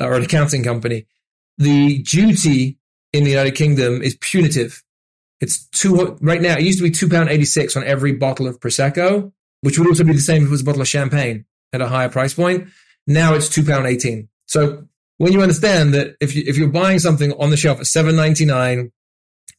[0.00, 1.08] uh, or an accounting company.
[1.58, 2.78] The duty
[3.12, 4.80] in the United Kingdom is punitive.
[5.40, 6.56] It's two right now.
[6.56, 9.32] It used to be two pound eighty six on every bottle of prosecco
[9.66, 11.88] which would also be the same if it was a bottle of champagne at a
[11.88, 12.68] higher price point.
[13.06, 14.28] Now it's two pound eighteen.
[14.46, 14.86] So
[15.18, 18.16] when you understand that if you, if you're buying something on the shelf at seven
[18.16, 18.92] ninety nine,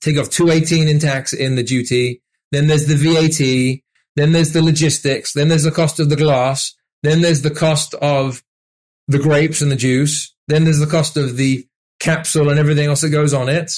[0.02, 3.82] take off two eighteen in tax in the duty, then there's the VAT,
[4.16, 7.94] then there's the logistics, then there's the cost of the glass, then there's the cost
[7.96, 8.44] of
[9.08, 11.68] the grapes and the juice, then there's the cost of the
[12.00, 13.72] capsule and everything else that goes on it.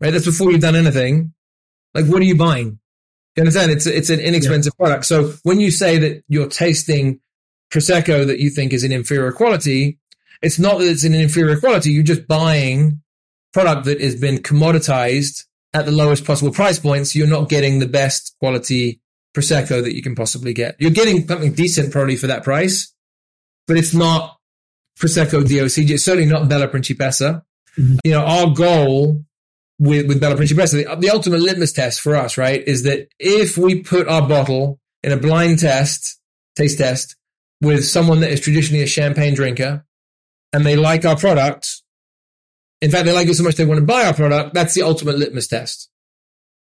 [0.00, 0.10] Right?
[0.10, 1.32] That's before you've done anything.
[1.94, 2.78] Like, what are you buying?
[3.36, 3.70] You understand?
[3.70, 4.84] It's it's an inexpensive yeah.
[4.84, 5.06] product.
[5.06, 7.20] So when you say that you're tasting
[7.72, 9.98] prosecco that you think is an inferior quality,
[10.42, 11.90] it's not that it's an inferior quality.
[11.90, 13.00] You're just buying
[13.52, 17.06] product that has been commoditized at the lowest possible price point.
[17.06, 19.00] So you're not getting the best quality
[19.34, 20.76] prosecco that you can possibly get.
[20.78, 22.92] You're getting something decent probably for that price,
[23.66, 24.36] but it's not
[24.98, 25.90] prosecco DOCG.
[25.90, 27.42] It's certainly not Bella Principessa.
[27.78, 27.96] Mm-hmm.
[28.04, 29.24] You know, our goal
[29.78, 33.56] with, with Bella Principessa, the, the ultimate litmus test for us, right, is that if
[33.56, 36.20] we put our bottle in a blind test,
[36.56, 37.16] taste test,
[37.60, 39.84] with someone that is traditionally a champagne drinker
[40.52, 41.68] and they like our product,
[42.80, 44.82] in fact, they like it so much they want to buy our product, that's the
[44.82, 45.88] ultimate litmus test,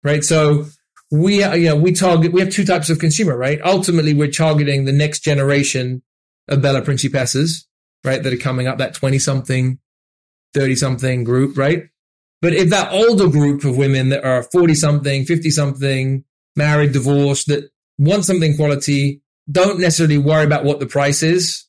[0.03, 0.23] right?
[0.23, 0.65] So
[1.11, 3.59] we, you know, we target, we have two types of consumer, right?
[3.63, 6.01] Ultimately, we're targeting the next generation
[6.47, 7.65] of Bella Principessas,
[8.03, 9.79] right, that are coming up, that 20 something,
[10.53, 11.83] 30 something group, right?
[12.41, 16.23] But if that older group of women that are 40 something, 50 something,
[16.55, 21.65] married, divorced, that want something quality, don't necessarily worry about what the price is,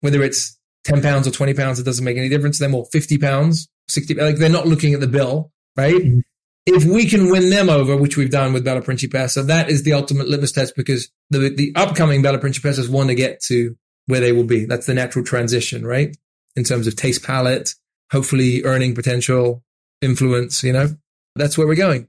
[0.00, 2.86] whether it's 10 pounds or 20 pounds, it doesn't make any difference to them, or
[2.86, 5.94] 50 pounds, 60, like they're not looking at the bill, right?
[5.94, 6.20] Mm-hmm.
[6.66, 9.94] If we can win them over, which we've done with Bella Principessa, that is the
[9.94, 14.32] ultimate litmus test because the, the upcoming Bella Principessas want to get to where they
[14.32, 14.66] will be.
[14.66, 16.16] That's the natural transition, right?
[16.56, 17.74] In terms of taste palate,
[18.12, 19.64] hopefully earning potential,
[20.02, 20.88] influence, you know,
[21.34, 22.08] that's where we're going.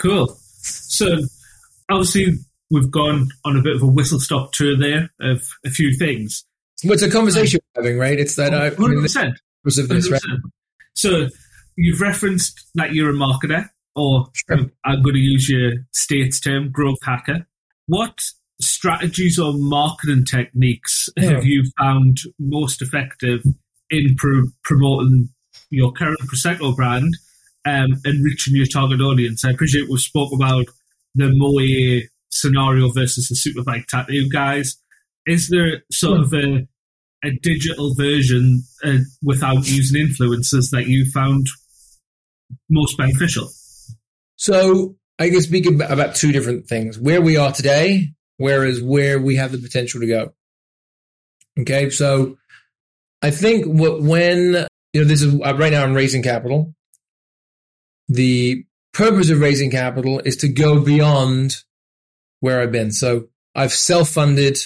[0.00, 0.36] Cool.
[0.62, 1.18] So
[1.90, 2.38] obviously
[2.70, 6.44] we've gone on a bit of a whistle stop tour there of a few things.
[6.84, 8.18] Well, it's a conversation we're having, right?
[8.18, 8.78] It's that I, 100%.
[8.78, 9.32] I mean,
[9.64, 10.20] of this, right?
[10.94, 11.28] So
[11.76, 14.70] you've referenced that you're a marketer, or sure.
[14.84, 17.46] I'm going to use your state's term, growth hacker.
[17.86, 18.20] What
[18.60, 21.30] strategies or marketing techniques yeah.
[21.30, 23.42] have you found most effective
[23.90, 25.30] in pro- promoting
[25.70, 27.16] your current Prosecco brand
[27.66, 29.44] um, and reaching your target audience.
[29.44, 30.66] I appreciate we spoke about
[31.14, 34.76] the Moe scenario versus the Superbike tattoo guys.
[35.30, 36.66] Is there sort of a,
[37.24, 41.46] a digital version uh, without using influencers that you found
[42.68, 43.48] most beneficial?
[44.36, 49.36] So I can speak about two different things: where we are today, whereas where we
[49.36, 50.34] have the potential to go.
[51.60, 52.36] Okay, so
[53.22, 56.74] I think what when you know this is uh, right now I'm raising capital.
[58.08, 61.62] The purpose of raising capital is to go beyond
[62.40, 62.90] where I've been.
[62.90, 64.58] So I've self-funded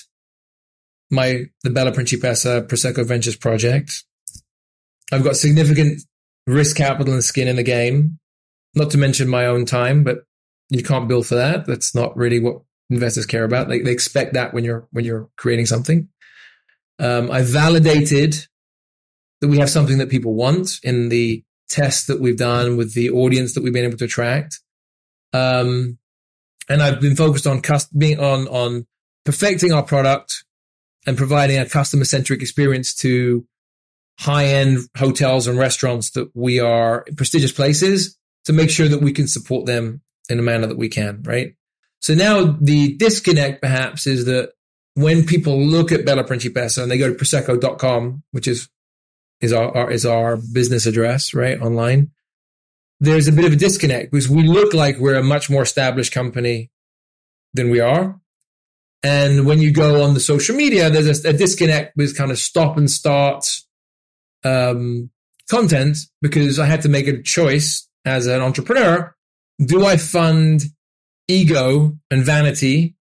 [1.15, 4.05] my the Bella Principessa Prosecco Ventures project.
[5.13, 6.03] I've got significant
[6.47, 8.19] risk capital and skin in the game.
[8.75, 10.25] Not to mention my own time, but
[10.71, 11.67] you can't bill for that.
[11.67, 13.69] That's not really what investors care about.
[13.69, 16.09] They, they expect that when you're when you're creating something.
[16.99, 18.47] Um, I validated
[19.41, 23.11] that we have something that people want in the tests that we've done with the
[23.11, 24.61] audience that we've been able to attract.
[25.33, 25.99] Um,
[26.69, 28.87] and I've been focused on cust- being on on
[29.25, 30.45] perfecting our product
[31.07, 33.47] and providing a customer centric experience to
[34.19, 39.13] high end hotels and restaurants that we are prestigious places to make sure that we
[39.13, 41.55] can support them in a manner that we can, right?
[42.01, 44.53] So now the disconnect perhaps is that
[44.95, 48.69] when people look at Bella Principessa and they go to prosecco.com, which is
[49.41, 52.11] is our, our, is our business address, right, online,
[53.01, 56.13] there's a bit of a disconnect because we look like we're a much more established
[56.13, 56.71] company
[57.53, 58.21] than we are.
[59.05, 62.39] And when you go on the social media, there's a, a disconnect with kind of
[62.39, 63.47] stop and start
[64.45, 65.11] um,
[65.51, 69.15] content because I had to make a choice as an entrepreneur.
[69.65, 70.63] Do I fund
[71.29, 72.97] ego and vanity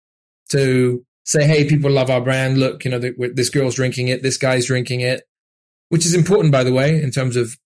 [0.50, 2.58] to say, hey, people love our brand.
[2.58, 5.24] Look, you know, this girl's drinking it, this guy's drinking it,
[5.90, 7.58] which is important, by the way, in terms of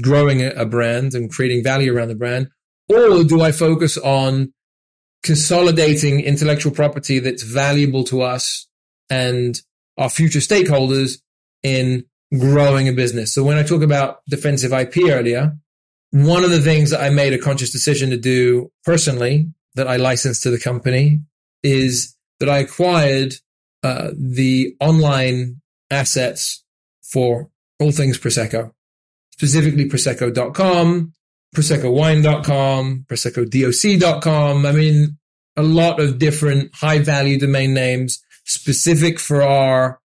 [0.00, 2.48] growing a brand and creating value around the brand.
[2.88, 4.52] Or do I focus on
[5.22, 8.66] consolidating intellectual property that's valuable to us
[9.08, 9.60] and
[9.98, 11.20] our future stakeholders
[11.62, 12.04] in
[12.38, 13.32] growing a business?
[13.32, 15.56] So when I talk about defensive IP earlier,
[16.12, 19.96] one of the things that I made a conscious decision to do personally that I
[19.96, 21.20] licensed to the company
[21.62, 23.34] is that I acquired
[23.82, 26.64] uh, the online assets
[27.02, 28.72] for all things Prosecco,
[29.32, 31.12] specifically Prosecco.com,
[31.54, 34.66] ProseccoWine.com, ProseccoDOC.com.
[34.66, 35.18] I mean,
[35.56, 40.00] a lot of different high value domain names specific for our,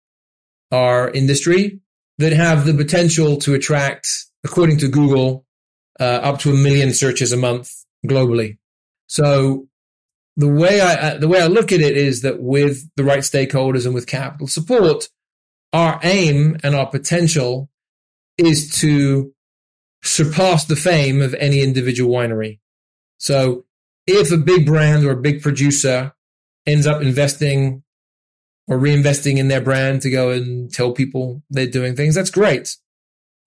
[0.71, 1.79] our industry
[2.17, 4.07] that have the potential to attract,
[4.43, 5.45] according to Google,
[5.99, 7.71] uh, up to a million searches a month
[8.05, 8.57] globally.
[9.07, 9.67] So
[10.37, 13.85] the way I the way I look at it is that with the right stakeholders
[13.85, 15.09] and with capital support,
[15.71, 17.69] our aim and our potential
[18.37, 19.33] is to
[20.05, 22.59] surpass the fame of any individual winery.
[23.17, 23.65] So
[24.07, 26.13] if a big brand or a big producer
[26.65, 27.83] ends up investing
[28.67, 32.77] or reinvesting in their brand to go and tell people they're doing things, that's great.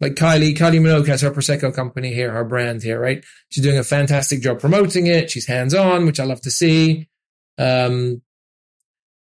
[0.01, 3.25] Like Kylie, Kylie Minogue has her Prosecco company here, her brand here, right?
[3.51, 5.31] She's doing a fantastic job promoting it.
[5.31, 7.09] She's hands on, which I love to see.
[7.59, 8.23] Um,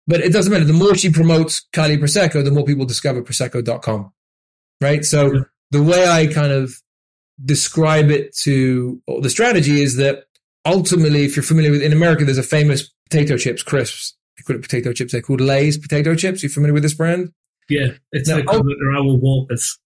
[0.06, 0.64] but it doesn't matter.
[0.64, 4.12] The more she promotes Kylie Prosecco, the more people discover Prosecco.com,
[4.80, 5.04] right?
[5.04, 6.72] So the way I kind of
[7.44, 10.24] describe it to the strategy is that
[10.66, 14.14] ultimately, if you're familiar with, in America, there's a famous potato chips, crisps.
[14.36, 15.12] They call it potato chips.
[15.12, 16.42] They're called Lay's potato chips.
[16.42, 17.32] Are you familiar with this brand?
[17.68, 19.78] Yeah, it's now, like oh, our Walkers.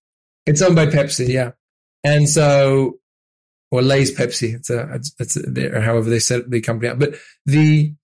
[0.47, 1.53] It's owned by Pepsi, yeah.
[2.03, 2.99] And so,
[3.71, 4.55] or Lay's Pepsi.
[4.55, 6.99] It's a, it's, it's a, however they set the company up.
[6.99, 7.95] But the,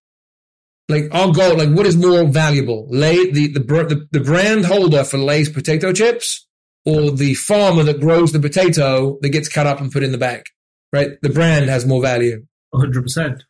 [0.88, 2.88] like our goal, like what is more valuable?
[2.90, 6.46] Lay, the, the, the, the brand holder for Lay's potato chips
[6.84, 10.18] or the farmer that grows the potato that gets cut up and put in the
[10.18, 10.44] bag,
[10.92, 11.20] right?
[11.22, 12.46] The brand has more value.
[12.74, 13.42] 100%.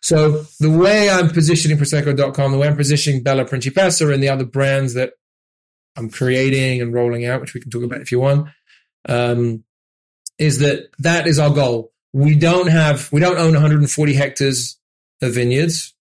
[0.00, 4.44] So the way I'm positioning Prosecco.com, the way I'm positioning Bella Principessa and the other
[4.44, 5.12] brands that
[5.96, 8.48] I'm creating and rolling out, which we can talk about if you want,
[9.08, 9.64] um,
[10.38, 11.92] is that that is our goal.
[12.12, 14.78] We don't have, we don't own 140 hectares
[15.20, 15.94] of vineyards.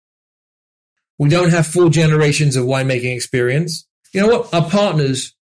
[1.17, 3.87] We don't have four generations of winemaking experience.
[4.13, 4.53] You know what?
[4.53, 5.35] Our partners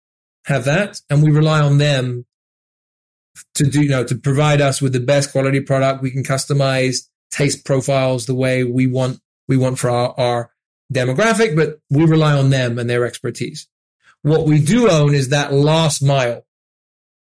[0.47, 2.25] have that and we rely on them
[3.53, 6.01] to do, you know, to provide us with the best quality product.
[6.01, 10.51] We can customize taste profiles the way we want, we want for our, our
[10.91, 13.67] demographic, but we rely on them and their expertise.
[14.21, 16.45] What we do own is that last mile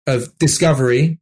[0.06, 1.20] of discovery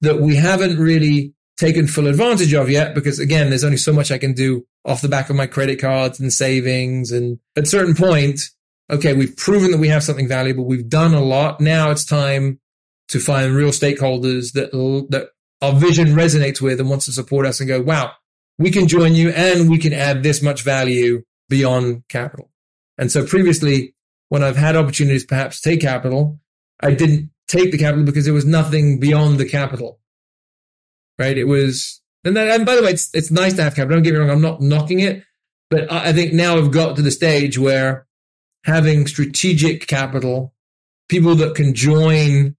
[0.00, 4.10] that we haven't really taken full advantage of yet because again, there's only so much
[4.10, 7.12] I can do off the back of my credit cards and savings.
[7.12, 8.40] And at certain point,
[8.90, 10.64] okay, we've proven that we have something valuable.
[10.64, 11.60] We've done a lot.
[11.60, 12.60] Now it's time
[13.08, 14.72] to find real stakeholders that,
[15.10, 15.28] that
[15.60, 18.12] our vision resonates with and wants to support us and go, wow,
[18.58, 22.50] we can join you and we can add this much value beyond capital.
[22.98, 23.94] And so previously,
[24.28, 26.38] when I've had opportunities perhaps take capital,
[26.80, 29.98] I didn't take the capital because there was nothing beyond the capital.
[31.18, 31.36] Right?
[31.36, 33.96] It was, and, that, and by the way, it's, it's nice to have capital.
[33.96, 34.30] Don't get me wrong.
[34.30, 35.24] I'm not knocking it,
[35.68, 38.06] but I, I think now I've got to the stage where
[38.64, 40.54] having strategic capital,
[41.08, 42.56] people that can join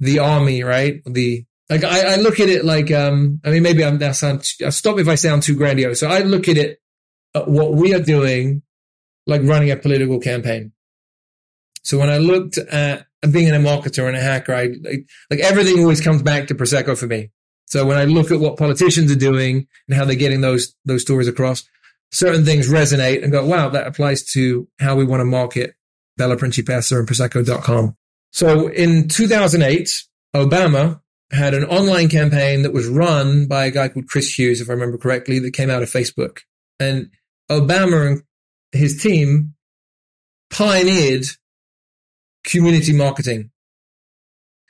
[0.00, 1.02] the army, right?
[1.04, 4.44] The, like I, I look at it like, um, I mean, maybe I'm, that sound,
[4.44, 6.00] stop if I sound too grandiose.
[6.00, 6.80] So I look at it,
[7.34, 8.62] at what we are doing,
[9.26, 10.72] like running a political campaign.
[11.84, 15.78] So when I looked at being a marketer and a hacker, I like, like everything
[15.80, 17.30] always comes back to Prosecco for me.
[17.66, 21.02] So when I look at what politicians are doing and how they're getting those, those
[21.02, 21.68] stories across,
[22.12, 25.74] certain things resonate and go, wow, that applies to how we want to market
[26.16, 27.96] Bella Principessa and Prosecco.com.
[28.32, 30.02] So in 2008,
[30.34, 31.00] Obama
[31.32, 34.72] had an online campaign that was run by a guy called Chris Hughes, if I
[34.72, 36.40] remember correctly, that came out of Facebook.
[36.78, 37.10] And
[37.50, 38.22] Obama and
[38.72, 39.54] his team
[40.50, 41.24] pioneered
[42.44, 43.50] community marketing.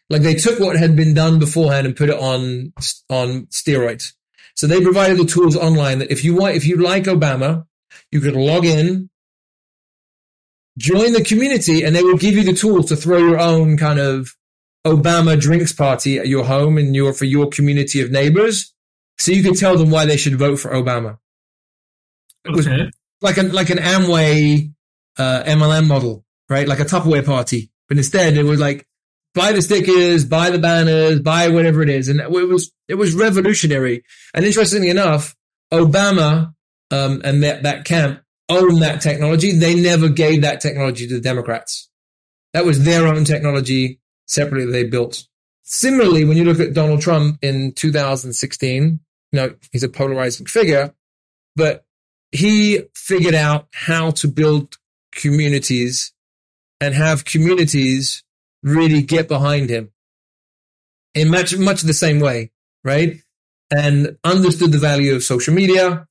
[0.08, 2.72] Like they took what had been done beforehand and put it on,
[3.08, 4.12] on steroids.
[4.60, 7.64] So they provided the tools online that if you want, if you like Obama,
[8.12, 9.08] you could log in,
[10.76, 13.98] join the community, and they will give you the tools to throw your own kind
[13.98, 14.36] of
[14.86, 18.74] Obama drinks party at your home and your for your community of neighbors,
[19.16, 21.16] so you could tell them why they should vote for Obama.
[22.44, 22.90] It was okay.
[23.22, 24.74] like an like an Amway
[25.16, 26.68] uh, MLM model, right?
[26.68, 28.86] Like a Tupperware party, but instead it was like
[29.34, 33.14] buy the stickers, buy the banners, buy whatever it is, and it was it was
[33.14, 34.04] revolutionary.
[34.34, 35.36] And interestingly enough,
[35.72, 36.54] Obama
[36.90, 39.52] um, and that that camp owned that technology.
[39.52, 41.88] They never gave that technology to the Democrats.
[42.52, 45.26] That was their own technology separately they built.
[45.62, 49.00] Similarly, when you look at Donald Trump in 2016,
[49.32, 50.92] you know, he's a polarizing figure,
[51.54, 51.84] but
[52.32, 54.76] he figured out how to build
[55.12, 56.12] communities
[56.80, 58.24] and have communities
[58.62, 59.90] really get behind him
[61.14, 62.50] in much, much the same way,
[62.84, 63.20] right?
[63.70, 66.06] And understood the value of social media,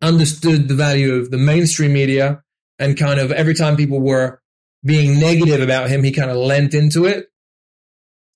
[0.00, 2.42] understood the value of the mainstream media,
[2.78, 4.40] and kind of every time people were
[4.84, 7.32] being negative about him, he kind of lent into it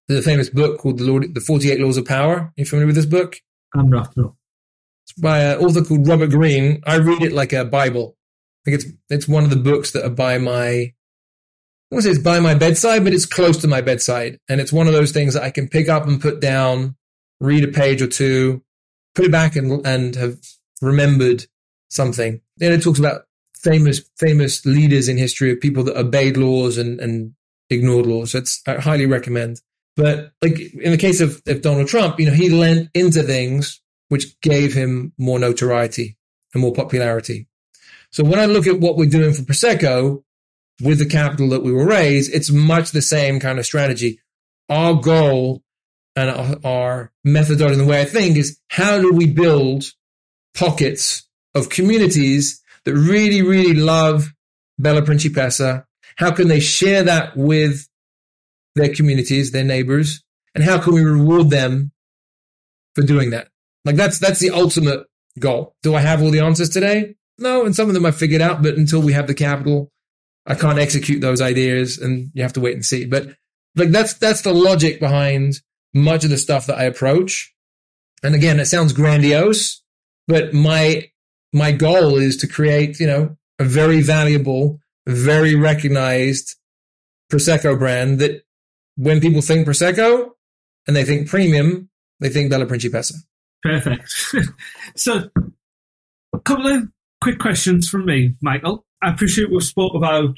[0.08, 2.36] there's a famous book called The, Lord, the 48 Laws of Power.
[2.36, 3.36] Are you familiar with this book?
[3.74, 4.36] I'm not, no.
[5.04, 6.82] It's by an author called Robert Greene.
[6.86, 8.16] I read it like a Bible.
[8.64, 10.94] I think it's, it's one of the books that are by my,
[11.90, 14.40] I won't say it's by my bedside, but it's close to my bedside.
[14.48, 16.96] And it's one of those things that I can pick up and put down,
[17.40, 18.62] read a page or two,
[19.14, 20.38] put it back and, and have
[20.82, 21.46] remembered
[21.88, 22.40] something.
[22.60, 23.22] And it talks about
[23.54, 27.34] famous, famous leaders in history of people that obeyed laws and, and
[27.70, 28.32] ignored laws.
[28.32, 29.60] So it's, I highly recommend.
[29.94, 33.80] But like in the case of, of Donald Trump, you know, he lent into things
[34.08, 36.16] which gave him more notoriety
[36.52, 37.48] and more popularity.
[38.10, 40.22] So when I look at what we're doing for Prosecco
[40.80, 44.20] with the capital that we will raise, it's much the same kind of strategy.
[44.68, 45.62] Our goal
[46.14, 49.84] and our, methodology methodology, the way I think is how do we build
[50.54, 54.32] pockets of communities that really, really love
[54.78, 55.84] Bella Principessa?
[56.16, 57.86] How can they share that with
[58.74, 60.22] their communities, their neighbors,
[60.54, 61.92] and how can we reward them
[62.94, 63.48] for doing that?
[63.84, 65.06] Like that's that's the ultimate
[65.38, 65.74] goal.
[65.82, 67.14] Do I have all the answers today?
[67.38, 69.90] No, and some of them I figured out, but until we have the capital,
[70.46, 73.04] I can't execute those ideas, and you have to wait and see.
[73.04, 73.28] But
[73.74, 75.60] like that's that's the logic behind
[75.94, 77.52] much of the stuff that I approach.
[78.22, 79.82] And again, it sounds grandiose,
[80.26, 81.10] but my
[81.52, 86.56] my goal is to create, you know, a very valuable, very recognized
[87.32, 88.44] Prosecco brand that
[88.96, 90.30] when people think Prosecco
[90.86, 91.88] and they think premium,
[92.20, 93.14] they think Bella Principessa.
[93.62, 94.12] Perfect.
[94.96, 95.28] so,
[96.32, 96.88] a couple of
[97.20, 98.84] quick questions from me, Michael.
[99.06, 100.36] I appreciate we've spoke about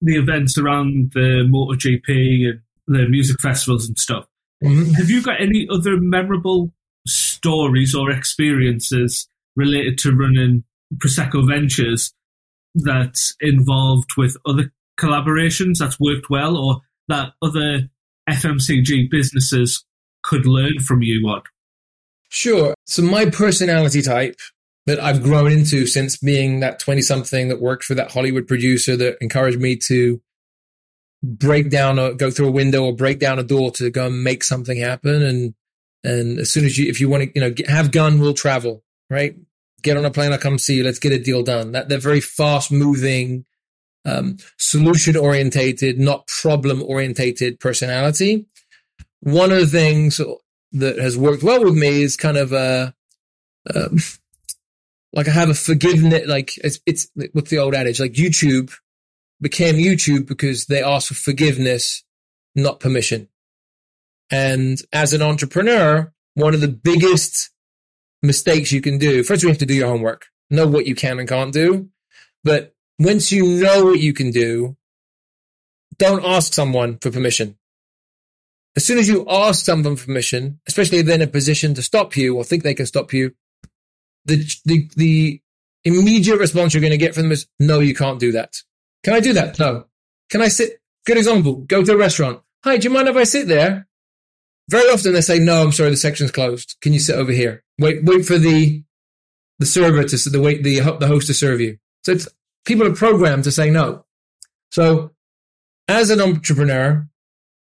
[0.00, 4.24] the events around the MotoGP and the music festivals and stuff.
[4.64, 4.94] Mm-hmm.
[4.94, 6.72] Have you got any other memorable
[7.06, 10.64] stories or experiences related to running
[10.96, 12.14] Prosecco Ventures
[12.74, 17.90] that's involved with other collaborations that's worked well or that other
[18.30, 19.84] FMCG businesses
[20.22, 21.42] could learn from you on?
[22.30, 22.74] Sure.
[22.86, 24.36] So my personality type
[24.86, 28.96] that I've grown into since being that 20 something that worked for that Hollywood producer
[28.96, 30.20] that encouraged me to
[31.22, 34.22] break down or go through a window or break down a door to go and
[34.22, 35.22] make something happen.
[35.22, 35.54] And,
[36.04, 38.34] and as soon as you, if you want to, you know, get, have gun, we'll
[38.34, 39.36] travel, right?
[39.82, 40.32] Get on a plane.
[40.32, 40.84] I'll come see you.
[40.84, 41.72] Let's get a deal done.
[41.72, 43.44] That, they're very fast moving,
[44.04, 48.46] um, solution orientated, not problem orientated personality.
[49.20, 50.20] One of the things
[50.72, 52.94] that has worked well with me is kind of a,
[53.74, 53.98] um,
[55.12, 58.72] like I have a forgiveness, like it's, it's what's the old adage, like YouTube
[59.40, 62.04] became YouTube because they asked for forgiveness,
[62.54, 63.28] not permission.
[64.30, 67.50] And as an entrepreneur, one of the biggest
[68.22, 71.18] mistakes you can do, first you have to do your homework, know what you can
[71.18, 71.88] and can't do.
[72.44, 74.76] But once you know what you can do,
[75.98, 77.56] don't ask someone for permission.
[78.76, 81.82] As soon as you ask someone for permission, especially if they're in a position to
[81.82, 83.34] stop you or think they can stop you,
[84.26, 85.42] the, the, the
[85.84, 88.56] immediate response you're going to get from them is, no, you can't do that.
[89.04, 89.58] Can I do that?
[89.58, 89.86] No.
[90.30, 90.80] Can I sit?
[91.06, 91.54] Good example.
[91.54, 92.40] Go to a restaurant.
[92.64, 93.86] Hi, do you mind if I sit there?
[94.68, 96.76] Very often they say, no, I'm sorry, the section's closed.
[96.80, 97.62] Can you sit over here?
[97.78, 98.82] Wait, wait for the,
[99.60, 101.78] the server to, the wait, the, the host to serve you.
[102.04, 102.28] So it's,
[102.64, 104.04] people are programmed to say no.
[104.72, 105.12] So
[105.86, 107.06] as an entrepreneur,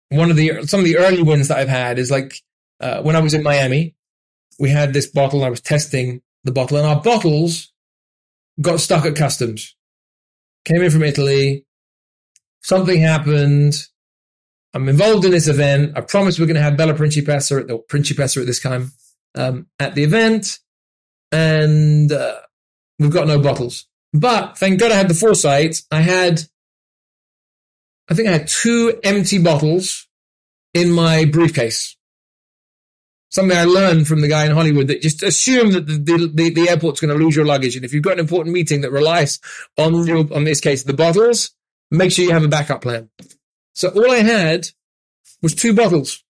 [0.09, 2.41] one of the, some of the early wins that I've had is like,
[2.79, 3.93] uh, when I was in Miami,
[4.57, 5.43] we had this bottle.
[5.43, 7.71] I was testing the bottle and our bottles
[8.59, 9.75] got stuck at customs
[10.67, 11.65] came in from Italy.
[12.61, 13.75] Something happened.
[14.73, 15.93] I'm involved in this event.
[15.95, 18.91] I promised we're going to have Bella Principessa at the Principessa at this time
[19.35, 20.59] um, at the event,
[21.31, 22.39] and uh,
[22.99, 23.87] we've got no bottles.
[24.13, 25.81] But thank God I had the foresight.
[25.91, 26.41] I had,
[28.09, 30.07] I think I had two empty bottles
[30.73, 31.96] in my briefcase.
[33.29, 36.69] Something I learned from the guy in Hollywood that just assume that the, the, the
[36.69, 37.75] airport's going to lose your luggage.
[37.75, 39.39] And if you've got an important meeting that relies
[39.77, 41.51] on your, on this case, the bottles,
[41.91, 43.09] make sure you have a backup plan.
[43.75, 44.69] So all I had
[45.41, 46.23] was two bottles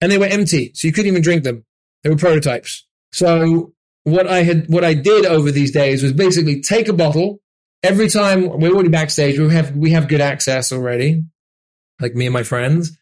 [0.00, 0.72] and they were empty.
[0.74, 1.64] So you couldn't even drink them.
[2.02, 2.86] They were prototypes.
[3.12, 3.72] So
[4.04, 7.40] what I had, what I did over these days was basically take a bottle
[7.82, 9.38] every time we're already backstage.
[9.38, 11.24] We have, we have good access already,
[12.00, 12.96] like me and my friends.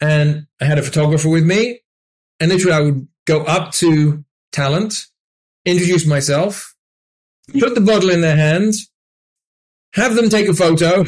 [0.00, 1.80] And I had a photographer with me
[2.42, 5.06] and literally, I would go up to talent,
[5.64, 6.74] introduce myself,
[7.56, 8.74] put the bottle in their hand,
[9.94, 11.04] have them take a photo,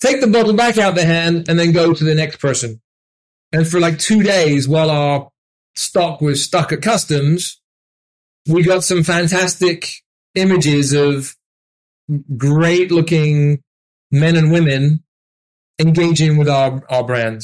[0.00, 2.80] take the bottle back out their hand, and then go to the next person.
[3.52, 5.28] And for like two days, while our
[5.74, 7.60] stock was stuck at customs,
[8.46, 9.86] we got some fantastic
[10.34, 11.36] images of
[12.38, 13.62] great looking
[14.10, 15.04] men and women
[15.78, 17.42] engaging with our, our brand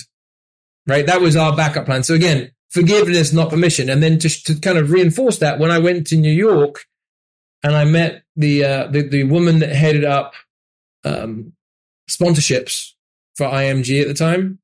[0.87, 1.07] right?
[1.07, 2.03] That was our backup plan.
[2.03, 3.89] So again, forgiveness, not permission.
[3.89, 6.85] And then just to kind of reinforce that, when I went to New York
[7.63, 10.35] and I met the, uh, the, the woman that headed up,
[11.05, 11.53] um,
[12.11, 12.93] sponsorships
[13.37, 14.59] for IMG at the time,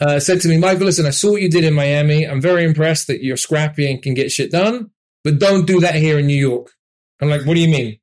[0.00, 2.24] uh, said to me, Michael, listen, I saw what you did in Miami.
[2.24, 4.90] I'm very impressed that you're scrappy and can get shit done,
[5.24, 6.72] but don't do that here in New York.
[7.20, 7.98] I'm like, what do you mean?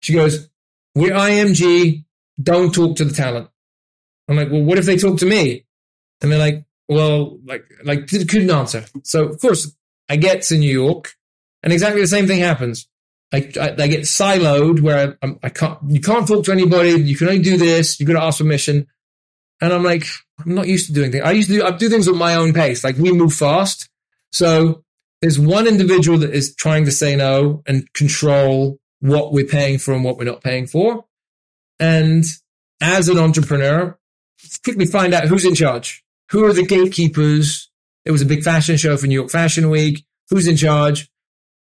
[0.00, 0.48] She goes,
[0.94, 2.04] we're IMG.
[2.42, 3.48] Don't talk to the talent.
[4.28, 5.66] I'm like, well, what if they talk to me?
[6.20, 8.84] And they're like, well, like, like couldn't answer.
[9.04, 9.74] So of course
[10.08, 11.12] I get to New York
[11.62, 12.88] and exactly the same thing happens.
[13.32, 16.90] I, I, I get siloed where I, I, can't, you can't talk to anybody.
[16.92, 18.00] You can only do this.
[18.00, 18.86] You're going to ask permission.
[19.60, 20.04] And I'm like,
[20.38, 21.24] I'm not used to doing things.
[21.24, 22.84] I used to do, I do things at my own pace.
[22.84, 23.90] Like we move fast.
[24.32, 24.82] So
[25.20, 29.92] there's one individual that is trying to say no and control what we're paying for
[29.92, 31.04] and what we're not paying for.
[31.78, 32.24] And
[32.80, 33.98] as an entrepreneur,
[34.64, 36.04] quickly find out who's in charge.
[36.30, 37.70] Who are the gatekeepers?
[38.04, 40.04] It was a big fashion show for New York Fashion Week.
[40.30, 41.08] Who's in charge?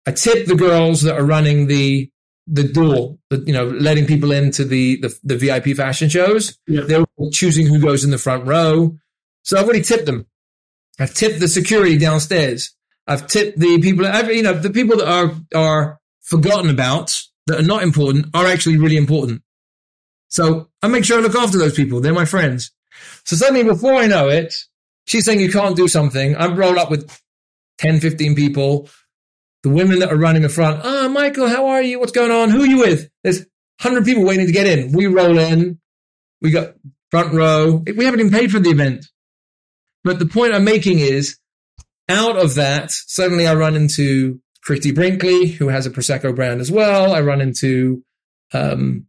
[0.07, 2.11] I tip the girls that are running the
[2.47, 6.59] the door, the, you know, letting people into the the, the VIP fashion shows.
[6.67, 6.83] Yeah.
[6.83, 8.97] They're choosing who goes in the front row.
[9.43, 10.27] So I've already tipped them.
[10.99, 12.75] I've tipped the security downstairs.
[13.07, 14.07] I've tipped the people.
[14.07, 18.47] I've, you know, the people that are are forgotten about that are not important are
[18.47, 19.43] actually really important.
[20.29, 22.01] So I make sure I look after those people.
[22.01, 22.73] They're my friends.
[23.25, 24.55] So suddenly, before I know it,
[25.07, 26.37] she's saying you can't do something.
[26.37, 27.11] I'm rolled up with
[27.79, 28.89] 10, 15 people.
[29.63, 31.99] The women that are running the front, ah, oh, Michael, how are you?
[31.99, 32.51] What's going on?
[32.51, 33.09] Who are you with?
[33.23, 33.39] There's
[33.83, 34.93] 100 people waiting to get in.
[34.93, 35.81] We roll in.
[36.43, 36.75] We got
[37.11, 37.83] front row.
[37.97, 39.07] We haven't even paid for the event.
[40.03, 41.39] But the point I'm making is
[42.09, 46.71] out of that, suddenly I run into Christie Brinkley, who has a Prosecco brand as
[46.71, 47.13] well.
[47.13, 48.05] I run into
[48.53, 49.07] um,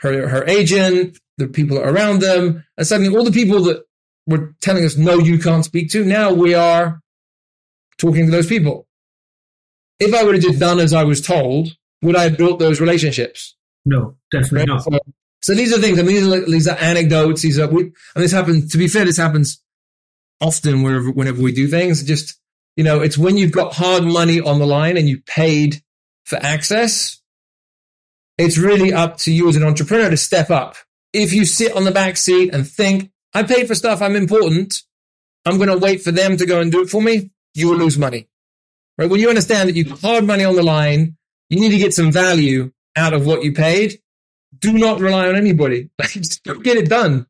[0.00, 3.84] her her agent the people around them, and suddenly all the people that
[4.26, 7.00] were telling us, no, you can't speak to, now we are
[7.96, 8.86] talking to those people.
[9.98, 12.80] If I would have just done as I was told, would I have built those
[12.80, 13.56] relationships?
[13.84, 14.68] No, definitely right?
[14.68, 14.82] not.
[14.82, 14.98] So,
[15.40, 15.98] so, these are things.
[15.98, 17.42] I mean, these are, these are anecdotes.
[17.42, 17.92] These are, we, and
[18.24, 18.70] this happens.
[18.72, 19.62] To be fair, this happens
[20.40, 22.02] often whenever whenever we do things.
[22.04, 22.38] Just
[22.76, 25.82] you know, it's when you've got hard money on the line and you paid
[26.24, 27.20] for access.
[28.36, 30.76] It's really up to you as an entrepreneur to step up
[31.12, 34.82] if you sit on the back seat and think, I paid for stuff, I'm important,
[35.44, 37.76] I'm going to wait for them to go and do it for me, you will
[37.76, 38.28] lose money.
[38.96, 39.08] Right?
[39.08, 41.16] When you understand that you've hard money on the line,
[41.50, 44.00] you need to get some value out of what you paid.
[44.58, 45.90] do not rely on anybody.
[46.02, 47.26] Just get it done.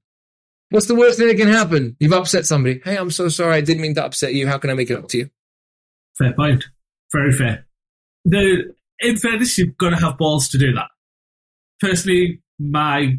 [0.70, 1.96] What's the worst thing that can happen?
[1.98, 2.80] You've upset somebody.
[2.84, 3.56] Hey, I'm so sorry.
[3.56, 4.46] I didn't mean to upset you.
[4.46, 5.30] How can I make it up to you?
[6.16, 6.64] Fair point.
[7.12, 7.66] Very fair.
[8.24, 10.88] The, in fairness, you've got to have balls to do that.
[11.80, 13.18] Personally, my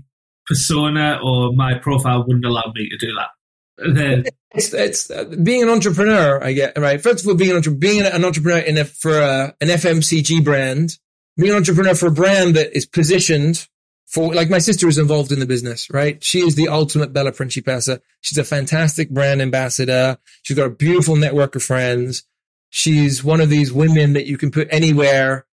[0.49, 4.33] persona or my profile wouldn't allow me to do that.
[4.55, 6.43] It's, it's uh, being an entrepreneur.
[6.43, 7.01] I get right.
[7.01, 10.43] First of all, being an entrepreneur, being an entrepreneur in a, for a, an FMCG
[10.43, 10.97] brand,
[11.37, 13.67] being an entrepreneur for a brand that is positioned
[14.07, 16.21] for like my sister is involved in the business, right?
[16.23, 18.01] She is the ultimate Bella Principessa.
[18.21, 20.17] She's a fantastic brand ambassador.
[20.41, 22.23] She's got a beautiful network of friends.
[22.71, 25.45] She's one of these women that you can put anywhere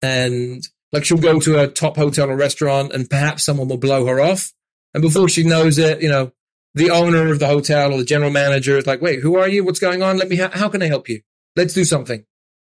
[0.00, 4.06] and like she'll go to a top hotel or restaurant and perhaps someone will blow
[4.06, 4.52] her off.
[4.94, 6.32] And before she knows it, you know,
[6.74, 9.64] the owner of the hotel or the general manager is like, wait, who are you?
[9.64, 10.16] What's going on?
[10.16, 11.20] Let me, ha- how can I help you?
[11.56, 12.24] Let's do something.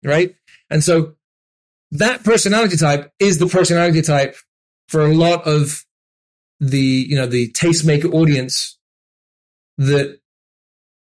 [0.04, 0.34] Right.
[0.70, 1.14] And so
[1.92, 4.36] that personality type is the personality type
[4.88, 5.84] for a lot of
[6.60, 8.78] the, you know, the tastemaker audience
[9.78, 10.20] that,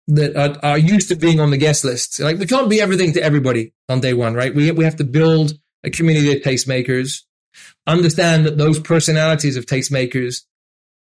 [0.07, 2.19] that are, are used to being on the guest list.
[2.19, 4.53] Like we can't be everything to everybody on day one, right?
[4.53, 5.53] We, we have to build
[5.85, 7.21] a community of tastemakers,
[7.87, 10.41] understand that those personalities of tastemakers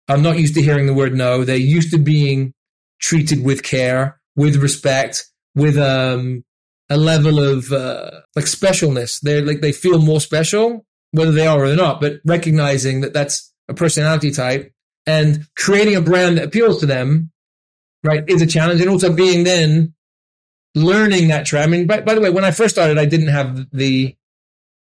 [0.10, 1.44] are not used to hearing the word no.
[1.44, 2.54] They're used to being
[3.00, 6.44] treated with care, with respect, with um,
[6.90, 9.22] a level of uh, like specialness.
[9.22, 12.02] They're like they feel more special, whether they are or not.
[12.02, 14.74] But recognizing that that's a personality type
[15.06, 17.32] and creating a brand that appeals to them,
[18.04, 18.82] right, is a challenge.
[18.82, 19.94] And also being then
[20.76, 21.64] learning that trend.
[21.64, 24.16] I mean, by, by the way, when I first started, I didn't have the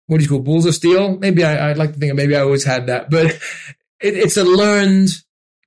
[0.08, 1.18] what do you call balls of steel?
[1.18, 3.40] Maybe I, would like to think maybe I always had that, but it,
[4.02, 5.10] it's a learned.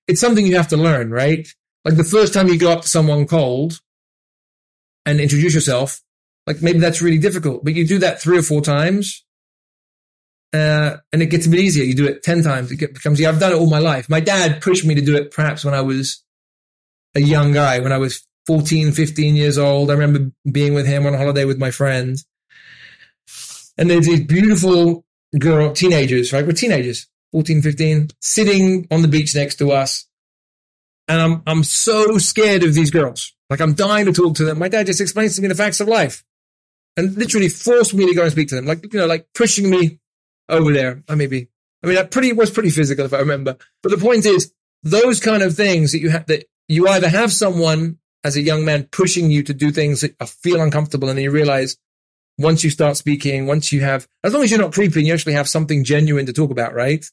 [0.06, 1.46] It's something you have to learn, right?
[1.84, 3.80] Like the first time you go up to someone cold
[5.04, 6.02] and introduce yourself,
[6.46, 9.24] like maybe that's really difficult, but you do that three or four times,
[10.52, 11.84] uh, and it gets a bit easier.
[11.84, 12.72] You do it 10 times.
[12.72, 14.08] It becomes, yeah, I've done it all my life.
[14.08, 16.24] My dad pushed me to do it perhaps when I was
[17.14, 19.90] a young guy, when I was 14, 15 years old.
[19.90, 22.24] I remember being with him on a holiday with my friends.
[23.78, 25.04] And there's these beautiful
[25.38, 26.44] girl, teenagers, right?
[26.44, 30.06] We're teenagers, 14, 15, sitting on the beach next to us.
[31.06, 33.32] And I'm, I'm so scared of these girls.
[33.48, 34.58] Like I'm dying to talk to them.
[34.58, 36.24] My dad just explains to me the facts of life
[36.96, 38.66] and literally forced me to go and speak to them.
[38.66, 40.00] Like, you know, like pushing me
[40.48, 41.02] over there.
[41.08, 41.48] I maybe,
[41.82, 43.56] I mean, that pretty was pretty physical if I remember.
[43.82, 44.52] But the point is,
[44.82, 48.64] those kind of things that you have that you either have someone as a young
[48.64, 51.76] man pushing you to do things that feel uncomfortable, and then you realize
[52.38, 55.32] once you start speaking, once you have, as long as you're not creeping, you actually
[55.34, 57.04] have something genuine to talk about, right?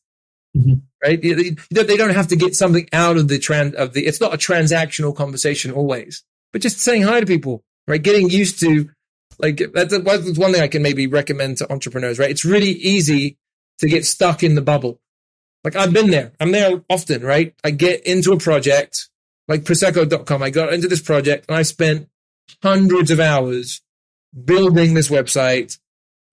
[0.56, 0.76] Mm-hmm.
[1.04, 1.22] Right?
[1.22, 4.38] They don't have to get something out of the trend of the, it's not a
[4.38, 6.24] transactional conversation always,
[6.54, 8.02] but just saying hi to people, right?
[8.02, 8.90] Getting used to,
[9.40, 12.30] like, that's one thing I can maybe recommend to entrepreneurs, right?
[12.30, 13.38] It's really easy
[13.80, 15.00] to get stuck in the bubble.
[15.64, 16.32] Like I've been there.
[16.40, 17.56] I'm there often, right?
[17.64, 19.10] I get into a project
[19.48, 20.44] like Prosecco.com.
[20.44, 22.08] I got into this project and I spent
[22.62, 23.82] hundreds of hours
[24.44, 25.78] building this website,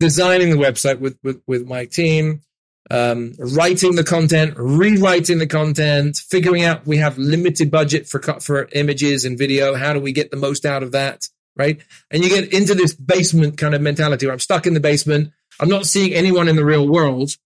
[0.01, 2.43] designing the website with, with, with my team,
[2.91, 8.69] um, writing the content, rewriting the content, figuring out we have limited budget for for
[8.73, 9.75] images and video.
[9.75, 11.29] How do we get the most out of that?
[11.57, 11.81] Right.
[12.11, 15.33] And you get into this basement kind of mentality where I'm stuck in the basement.
[15.61, 17.37] I'm not seeing anyone in the real world.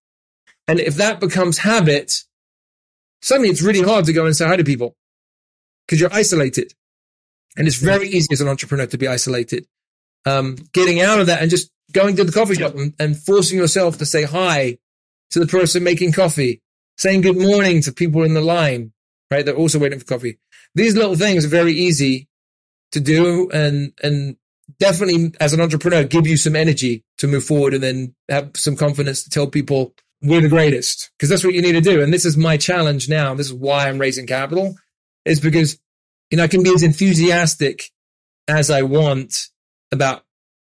[0.68, 2.22] And if that becomes habit,
[3.20, 4.96] suddenly it's really hard to go and say hi to people
[5.86, 6.72] because you're isolated.
[7.56, 9.66] And it's very easy as an entrepreneur to be isolated
[10.26, 13.58] um, getting out of that and just going to the coffee shop and, and forcing
[13.58, 14.76] yourself to say hi
[15.30, 16.60] to the person making coffee,
[16.98, 18.92] saying good morning to people in the line,
[19.30, 19.44] right?
[19.44, 20.38] They're also waiting for coffee.
[20.74, 22.28] These little things are very easy
[22.92, 24.36] to do and, and
[24.78, 28.76] definitely as an entrepreneur, give you some energy to move forward and then have some
[28.76, 32.02] confidence to tell people we're the greatest because that's what you need to do.
[32.02, 33.34] And this is my challenge now.
[33.34, 34.74] This is why I'm raising capital
[35.24, 35.78] is because,
[36.30, 37.90] you know, I can be as enthusiastic
[38.48, 39.48] as I want
[39.92, 40.24] about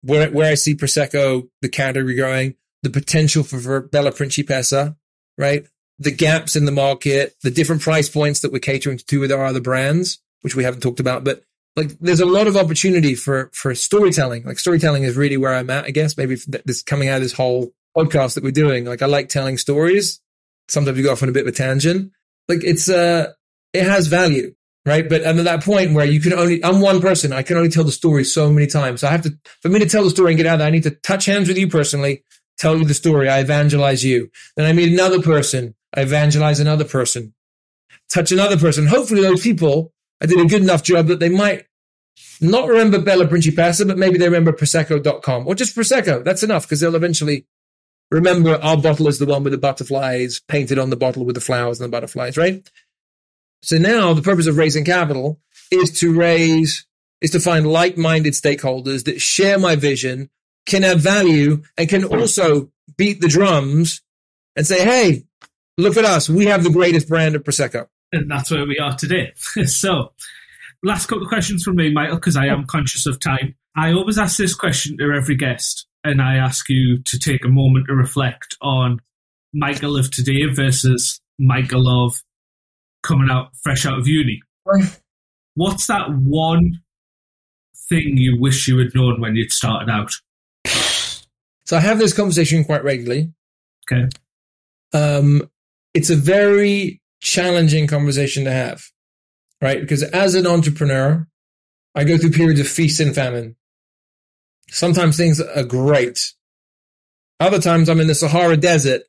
[0.02, 4.96] where where I see Prosecco, the category growing, the potential for Bella Principessa,
[5.36, 5.66] right?
[5.98, 9.44] The gaps in the market, the different price points that we're catering to with our
[9.44, 11.42] other brands, which we haven't talked about, but
[11.76, 14.44] like there's a lot of opportunity for for storytelling.
[14.44, 16.16] Like storytelling is really where I'm at, I guess.
[16.16, 18.84] Maybe this coming out of this whole podcast that we're doing.
[18.84, 20.20] Like I like telling stories.
[20.68, 22.12] Sometimes we go off on a bit of a tangent.
[22.48, 23.32] Like it's uh
[23.72, 24.54] it has value
[24.88, 25.08] right?
[25.08, 27.32] But I'm at that point where you can only, I'm one person.
[27.32, 29.02] I can only tell the story so many times.
[29.02, 30.66] So I have to, for me to tell the story and get out of that,
[30.66, 32.24] I need to touch hands with you personally,
[32.58, 33.28] tell you the story.
[33.28, 34.30] I evangelize you.
[34.56, 35.74] Then I meet another person.
[35.94, 37.34] I evangelize another person,
[38.10, 38.86] touch another person.
[38.86, 41.64] Hopefully those people, I did a good enough job that they might
[42.40, 46.22] not remember Bella Principessa, but maybe they remember Prosecco.com or just Prosecco.
[46.22, 47.46] That's enough because they'll eventually
[48.10, 51.40] remember our bottle is the one with the butterflies painted on the bottle with the
[51.40, 52.68] flowers and the butterflies, right?
[53.62, 55.40] So now the purpose of raising capital
[55.70, 56.86] is to raise,
[57.20, 60.30] is to find like-minded stakeholders that share my vision,
[60.66, 64.02] can add value, and can also beat the drums
[64.56, 65.24] and say, Hey,
[65.76, 66.28] look at us.
[66.28, 67.88] We have the greatest brand of Prosecco.
[68.12, 69.32] And that's where we are today.
[69.64, 70.12] so
[70.82, 73.54] last couple of questions from me, Michael, because I am conscious of time.
[73.76, 77.48] I always ask this question to every guest, and I ask you to take a
[77.48, 79.00] moment to reflect on
[79.52, 82.22] Michael of today versus Michael of
[83.08, 84.40] coming out fresh out of uni.
[85.54, 86.80] What's that one
[87.88, 90.12] thing you wish you had known when you'd started out?
[91.64, 93.32] So I have this conversation quite regularly.
[93.90, 94.08] Okay.
[94.92, 95.50] Um,
[95.94, 98.84] it's a very challenging conversation to have,
[99.60, 99.80] right?
[99.80, 101.26] Because as an entrepreneur,
[101.94, 103.56] I go through periods of feast and famine.
[104.70, 106.34] Sometimes things are great.
[107.40, 109.02] Other times I'm in the Sahara Desert,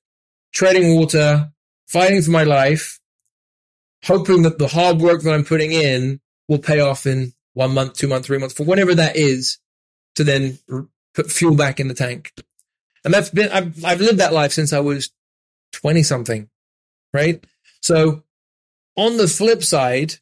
[0.53, 1.51] treading water,
[1.87, 2.98] fighting for my life,
[4.03, 7.93] hoping that the hard work that I'm putting in will pay off in one month,
[7.93, 9.57] two months, three months, for whatever that is,
[10.15, 10.59] to then
[11.13, 12.33] put fuel back in the tank.
[13.03, 15.11] And that's been, I've, I've lived that life since I was
[15.73, 16.49] 20 something,
[17.13, 17.43] right?
[17.81, 18.23] So
[18.95, 20.15] on the flip side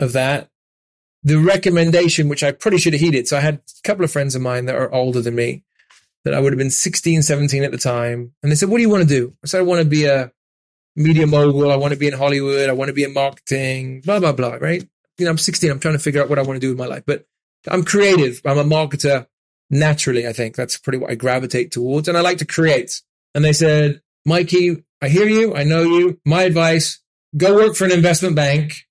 [0.00, 0.50] of that,
[1.22, 3.26] the recommendation, which I pretty should have heeded.
[3.26, 5.64] So I had a couple of friends of mine that are older than me
[6.24, 8.32] that I would have been 16, 17 at the time.
[8.42, 9.32] And they said, what do you want to do?
[9.42, 10.32] I said, I want to be a
[10.98, 11.70] media mogul.
[11.70, 12.68] I want to be in Hollywood.
[12.68, 14.54] I want to be in marketing, blah, blah, blah.
[14.54, 14.86] Right.
[15.16, 15.70] You know, I'm 16.
[15.70, 17.24] I'm trying to figure out what I want to do with my life, but
[17.66, 18.40] I'm creative.
[18.44, 19.26] I'm a marketer
[19.70, 20.26] naturally.
[20.26, 22.08] I think that's pretty what I gravitate towards.
[22.08, 23.00] And I like to create.
[23.34, 25.54] And they said, Mikey, I hear you.
[25.54, 26.20] I know you.
[26.24, 27.00] My advice,
[27.36, 28.86] go work for an investment bank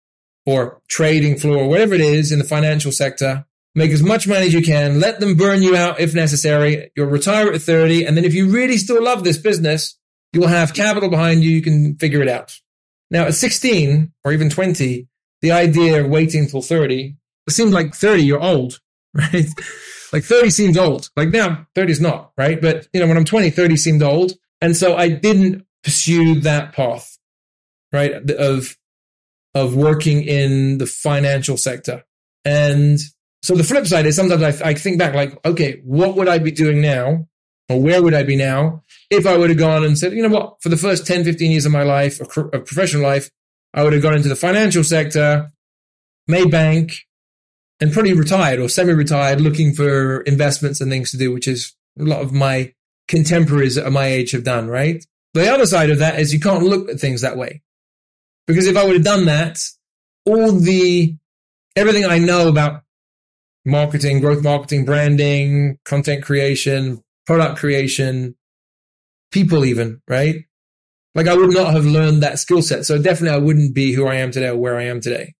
[0.45, 3.45] or trading floor, whatever it is in the financial sector.
[3.75, 4.99] Make as much money as you can.
[4.99, 6.91] Let them burn you out if necessary.
[6.95, 8.05] You'll retire at 30.
[8.05, 9.96] And then if you really still love this business,
[10.33, 11.49] you will have capital behind you.
[11.49, 12.59] You can figure it out.
[13.09, 15.07] Now at 16 or even 20,
[15.41, 17.15] the idea of waiting till 30,
[17.47, 18.79] it seems like 30, you're old,
[19.13, 19.47] right?
[20.13, 21.09] like 30 seems old.
[21.15, 22.61] Like now 30 is not, right?
[22.61, 24.33] But you know, when I'm 20, 30 seemed old.
[24.61, 27.17] And so I didn't pursue that path,
[27.93, 28.29] right?
[28.31, 28.77] Of,
[29.53, 32.03] of working in the financial sector.
[32.43, 32.99] And
[33.41, 36.39] so the flip side is sometimes I, I think back like, okay, what would I
[36.39, 37.27] be doing now?
[37.69, 40.33] Or where would I be now if I would have gone and said, you know
[40.33, 43.29] what, for the first 10, 15 years of my life, of professional life,
[43.73, 45.51] I would have gone into the financial sector,
[46.27, 46.93] made bank,
[47.79, 52.03] and pretty retired or semi-retired, looking for investments and things to do, which is a
[52.03, 52.73] lot of my
[53.07, 55.05] contemporaries at my age have done, right?
[55.33, 57.61] The other side of that is you can't look at things that way.
[58.47, 59.59] Because if I would have done that,
[60.25, 61.15] all the,
[61.75, 62.81] everything I know about
[63.65, 68.35] marketing, growth marketing, branding, content creation, product creation,
[69.31, 70.45] people even, right?
[71.15, 72.85] Like I would not have learned that skill set.
[72.85, 75.33] So definitely I wouldn't be who I am today or where I am today.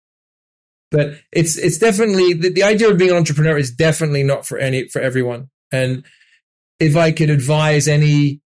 [0.90, 4.58] But it's, it's definitely the, the idea of being an entrepreneur is definitely not for
[4.58, 5.50] any, for everyone.
[5.72, 6.06] And
[6.80, 8.42] if I could advise any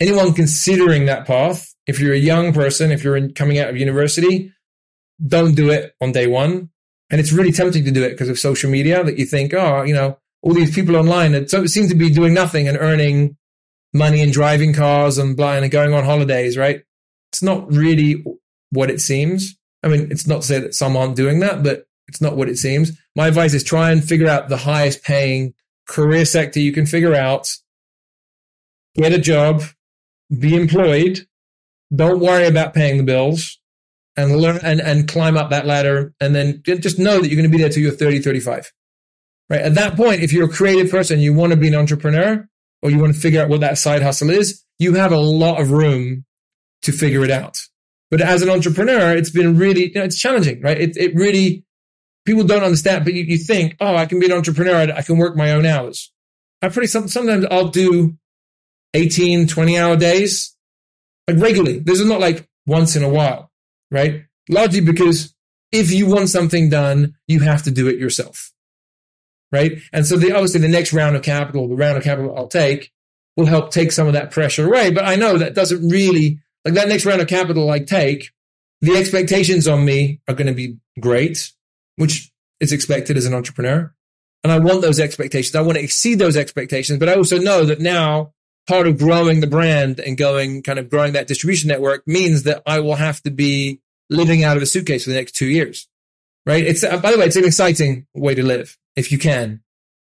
[0.00, 3.76] anyone considering that path, if you're a young person, if you're in, coming out of
[3.76, 4.52] university,
[5.24, 6.70] don't do it on day one.
[7.10, 9.82] And it's really tempting to do it because of social media that you think, oh,
[9.82, 13.36] you know, all these people online that seem to be doing nothing and earning
[13.92, 16.82] money and driving cars and blah and going on holidays, right?
[17.32, 18.24] It's not really
[18.70, 19.56] what it seems.
[19.82, 22.48] I mean, it's not to say that some aren't doing that, but it's not what
[22.48, 22.92] it seems.
[23.16, 25.54] My advice is try and figure out the highest paying
[25.88, 27.48] career sector you can figure out.
[28.94, 29.62] Get a job,
[30.36, 31.26] be employed,
[31.94, 33.58] don't worry about paying the bills
[34.16, 36.14] and learn and, and climb up that ladder.
[36.20, 38.72] And then just know that you're going to be there till you're 30, 35.
[39.48, 39.60] Right.
[39.60, 42.48] At that point, if you're a creative person, you want to be an entrepreneur
[42.82, 45.60] or you want to figure out what that side hustle is, you have a lot
[45.60, 46.24] of room
[46.82, 47.58] to figure it out.
[48.10, 50.80] But as an entrepreneur, it's been really, you know, it's challenging, right?
[50.80, 51.64] It, it really,
[52.24, 54.92] people don't understand, but you, you think, oh, I can be an entrepreneur.
[54.92, 56.10] I, can work my own hours.
[56.60, 58.16] I pretty, sometimes I'll do
[58.94, 60.56] 18, 20 hour days,
[61.28, 61.78] like regularly.
[61.78, 63.50] This is not like once in a while,
[63.90, 64.24] right?
[64.48, 65.32] Largely because
[65.70, 68.49] if you want something done, you have to do it yourself,
[69.52, 69.80] right?
[69.92, 72.92] And so the, obviously the next round of capital, the round of capital I'll take
[73.36, 74.90] will help take some of that pressure away.
[74.90, 78.30] But I know that doesn't really, like that next round of capital I take,
[78.80, 81.52] the expectations on me are going to be great,
[81.96, 82.30] which
[82.60, 83.94] is expected as an entrepreneur.
[84.42, 85.54] And I want those expectations.
[85.54, 88.32] I want to exceed those expectations, but I also know that now
[88.66, 92.62] part of growing the brand and going kind of growing that distribution network means that
[92.66, 95.88] I will have to be living out of a suitcase for the next two years.
[96.46, 96.64] Right.
[96.64, 99.62] It's, by the way, it's an exciting way to live if you can.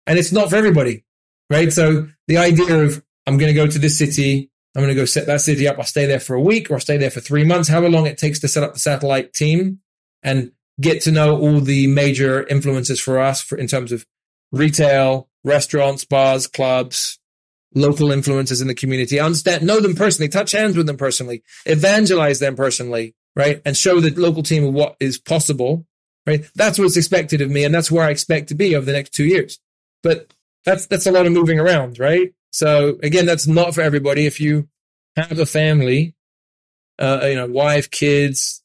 [0.08, 1.06] And it's not for everybody.
[1.50, 1.72] Right.
[1.72, 4.50] So the idea of I'm going to go to this city.
[4.76, 5.78] I'm going to go set that city up.
[5.78, 8.06] I'll stay there for a week or I'll stay there for three months, however long
[8.06, 9.80] it takes to set up the satellite team
[10.24, 14.06] and get to know all the major influences for us for, in terms of
[14.52, 17.20] retail, restaurants, bars, clubs,
[17.76, 19.20] local influences in the community.
[19.20, 23.62] Understand, know them personally, touch hands with them personally, evangelize them personally, right?
[23.66, 25.86] And show the local team what is possible,
[26.26, 26.46] right?
[26.56, 27.64] That's what's expected of me.
[27.64, 29.60] And that's where I expect to be over the next two years.
[30.04, 30.34] But
[30.66, 32.34] that's, that's a lot of moving around, right?
[32.52, 34.26] So again, that's not for everybody.
[34.26, 34.68] If you
[35.16, 36.16] have a family,
[37.00, 38.62] uh, you know, wife, kids,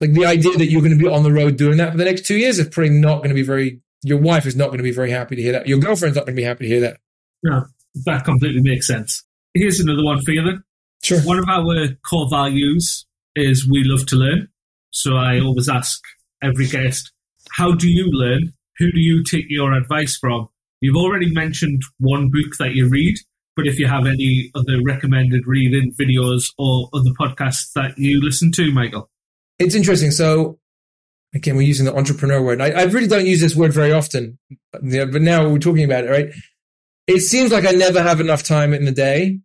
[0.00, 2.04] like the idea that you're going to be on the road doing that for the
[2.04, 4.78] next two years is probably not going to be very, your wife is not going
[4.78, 5.66] to be very happy to hear that.
[5.66, 6.98] Your girlfriend's not going to be happy to hear that.
[7.42, 7.66] No,
[8.04, 9.24] that completely makes sense.
[9.54, 10.64] Here's another one for you then.
[11.02, 11.20] Sure.
[11.20, 14.48] One of our core values is we love to learn.
[14.90, 16.00] So I always ask
[16.42, 17.12] every guest,
[17.50, 18.52] how do you learn?
[18.78, 20.48] Who do you take your advice from?
[20.80, 23.16] You've already mentioned one book that you read,
[23.54, 28.50] but if you have any other recommended reading videos or other podcasts that you listen
[28.52, 29.08] to, Michael.
[29.58, 30.10] It's interesting.
[30.10, 30.58] So
[31.34, 32.60] again, we're using the entrepreneur word.
[32.60, 34.38] I, I really don't use this word very often,
[34.72, 36.28] but now we're talking about it, right?
[37.06, 39.40] It seems like I never have enough time in the day.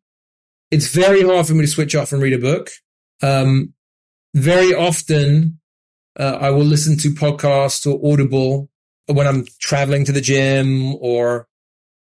[0.71, 2.69] It's very hard for me to switch off and read a book.
[3.21, 3.73] Um,
[4.33, 5.59] very often,
[6.17, 8.69] uh, I will listen to podcasts or Audible
[9.05, 11.47] when I'm traveling to the gym or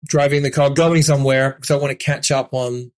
[0.04, 2.92] driving the car, going somewhere because I want to catch up on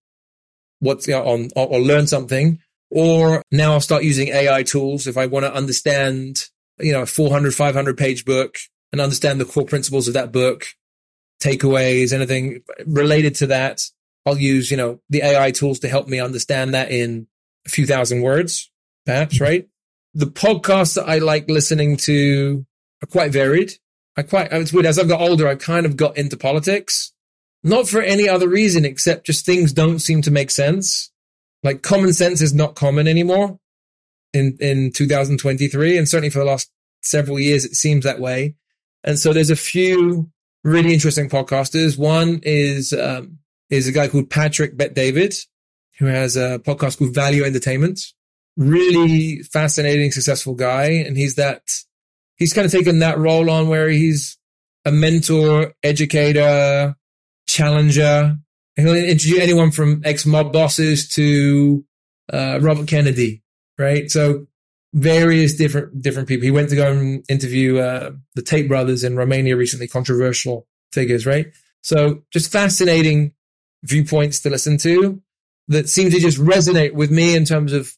[0.79, 2.59] what's you know, on or, or learn something.
[2.89, 6.47] Or now I'll start using AI tools if I want to understand,
[6.79, 8.55] you know, a 400, 500 page book
[8.91, 10.67] and understand the core principles of that book,
[11.41, 13.81] takeaways, anything related to that.
[14.25, 17.27] I'll use, you know, the AI tools to help me understand that in
[17.65, 18.71] a few thousand words,
[19.05, 19.67] perhaps, right?
[20.13, 22.65] The podcasts that I like listening to
[23.01, 23.71] are quite varied.
[24.15, 24.85] I quite, it's weird.
[24.85, 27.13] As I've got older, I've kind of got into politics,
[27.63, 31.11] not for any other reason except just things don't seem to make sense.
[31.63, 33.59] Like common sense is not common anymore
[34.33, 35.97] in, in 2023.
[35.97, 36.69] And certainly for the last
[37.01, 38.55] several years, it seems that way.
[39.03, 40.29] And so there's a few
[40.63, 41.97] really interesting podcasters.
[41.97, 43.39] One is, um,
[43.69, 45.35] is a guy called Patrick Bet David,
[45.99, 47.99] who has a podcast called Value Entertainment.
[48.57, 50.85] Really fascinating, successful guy.
[50.85, 51.63] And he's that
[52.37, 54.37] he's kind of taken that role on where he's
[54.85, 56.95] a mentor, educator,
[57.47, 58.35] challenger.
[58.75, 61.85] He'll introduce anyone from ex mob bosses to
[62.31, 63.43] uh, Robert Kennedy,
[63.77, 64.09] right?
[64.09, 64.47] So
[64.93, 66.45] various different different people.
[66.45, 71.25] He went to go and interview uh, the Tate brothers in Romania recently, controversial figures,
[71.25, 71.47] right?
[71.81, 73.33] So just fascinating
[73.83, 75.21] viewpoints to listen to
[75.67, 77.93] that seem to just resonate with me in terms of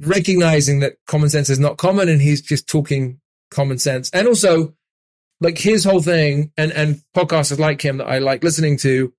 [0.00, 3.20] recognizing that common sense is not common and he's just talking
[3.50, 4.10] common sense.
[4.10, 4.74] And also,
[5.40, 9.12] like his whole thing and, and podcasters like him that I like listening to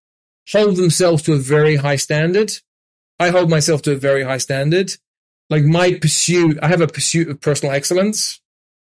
[0.51, 2.51] hold themselves to a very high standard.
[3.19, 4.93] I hold myself to a very high standard.
[5.49, 8.41] Like my pursuit, I have a pursuit of personal excellence.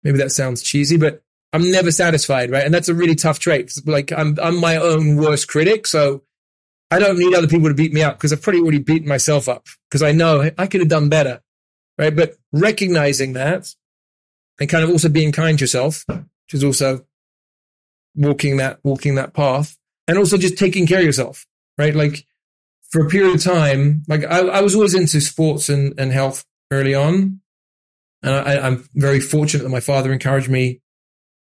[0.03, 1.23] Maybe that sounds cheesy, but
[1.53, 2.65] I'm never satisfied, right?
[2.65, 3.73] And that's a really tough trait.
[3.85, 5.87] Like I'm, I'm my own worst critic.
[5.87, 6.23] So
[6.91, 9.49] I don't need other people to beat me up because I've pretty already beaten myself
[9.49, 11.41] up because I know I could have done better,
[11.99, 12.15] right?
[12.15, 13.75] But recognizing that
[14.61, 17.05] and kind of also being kind to yourself, which is also
[18.15, 19.77] walking that, walking that path
[20.09, 21.47] and also just taking care of yourself,
[21.79, 21.95] right?
[21.95, 22.27] Like
[22.91, 26.45] for a period of time, like I, I was always into sports and, and health
[26.71, 27.41] early on.
[28.23, 30.81] And I, I'm very fortunate that my father encouraged me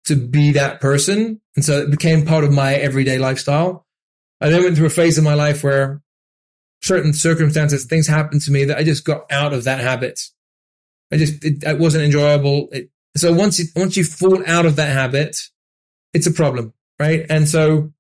[0.06, 1.40] to be that person.
[1.56, 3.86] And so it became part of my everyday lifestyle.
[4.42, 6.02] I then went through a phase in my life where
[6.82, 10.20] certain circumstances, things happened to me that I just got out of that habit.
[11.14, 12.70] I just, it, it wasn't enjoyable.
[12.72, 15.38] It, so once you, once you fall out of that habit,
[16.12, 17.24] it's a problem, right?
[17.30, 17.94] And so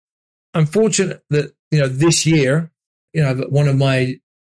[0.55, 2.71] I'm fortunate that, you know, this year,
[3.13, 4.15] you know, one of my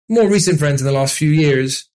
[0.08, 1.90] more recent friends in the last few years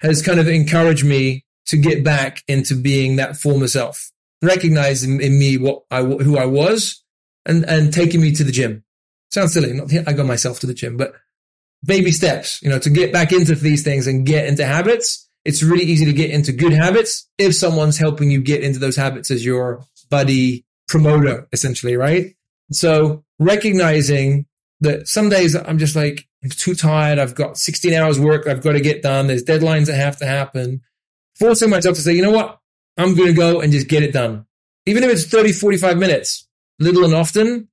[0.00, 4.10] has kind of encouraged me to get back into being that former self,
[4.42, 7.04] recognizing in me what I, who I was
[7.46, 8.82] and, and taking me to the gym.
[9.30, 9.72] Sounds silly.
[9.72, 11.14] Not, I got myself to the gym, but
[11.84, 15.62] baby steps, you know, to get back into these things and get into habits it's
[15.62, 19.30] really easy to get into good habits if someone's helping you get into those habits
[19.30, 22.34] as your buddy promoter, essentially, right?
[22.72, 24.46] So recognizing
[24.80, 27.18] that some days I'm just like, I'm too tired.
[27.18, 29.26] I've got 16 hours work I've got to get done.
[29.26, 30.82] There's deadlines that have to happen.
[31.38, 32.58] Forcing myself to say, you know what?
[32.96, 34.46] I'm going to go and just get it done.
[34.86, 36.46] Even if it's 30, 45 minutes,
[36.78, 37.68] little and often,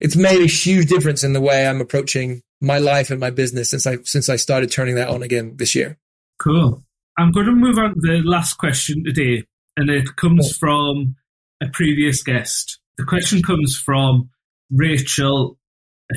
[0.00, 3.70] it's made a huge difference in the way I'm approaching my life and my business
[3.70, 5.98] since I, since I started turning that on again this year.
[6.42, 6.82] Cool.
[7.18, 9.44] I'm going to move on to the last question today,
[9.76, 11.16] and it comes from
[11.62, 12.80] a previous guest.
[12.98, 14.30] The question comes from
[14.70, 15.58] Rachel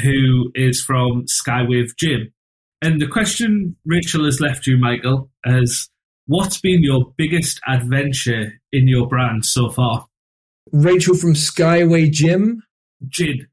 [0.01, 2.31] who is from Skywave Gym.
[2.81, 5.89] And the question Rachel has left you, Michael, is
[6.27, 10.05] what's been your biggest adventure in your brand so far?
[10.71, 12.63] Rachel from Skyway Gym.
[13.07, 13.47] Gin.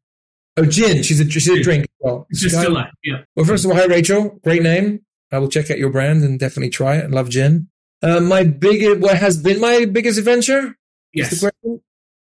[0.56, 1.02] Oh, gin.
[1.02, 1.86] She's a, she's a drink.
[2.00, 3.22] Well, Just Sky- still like, yeah.
[3.36, 4.40] Well, first of all, hi Rachel.
[4.42, 5.00] Great name.
[5.32, 7.04] I will check out your brand and definitely try it.
[7.04, 7.68] I love gin.
[8.02, 10.76] Uh, my biggest, what has been my biggest adventure?
[11.14, 11.44] Yes.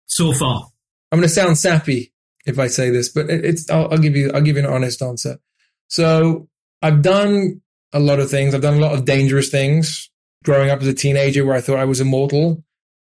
[0.06, 0.66] So far.
[1.10, 2.12] I'm going to sound sappy
[2.46, 4.72] if I say this, but it- it's, I'll, I'll give you, I'll give you an
[4.72, 5.38] honest answer.
[5.88, 6.48] So
[6.82, 8.54] I've done a lot of things.
[8.54, 10.10] I've done a lot of dangerous things
[10.44, 12.62] growing up as a teenager where I thought I was immortal,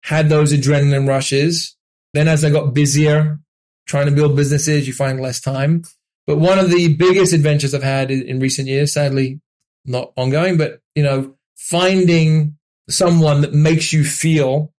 [0.03, 1.75] had those adrenaline rushes.
[2.13, 3.39] Then as I got busier
[3.87, 5.83] trying to build businesses, you find less time.
[6.27, 9.41] But one of the biggest adventures I've had in, in recent years, sadly
[9.89, 12.57] not ongoing, but you know, finding
[12.89, 14.73] someone that makes you feel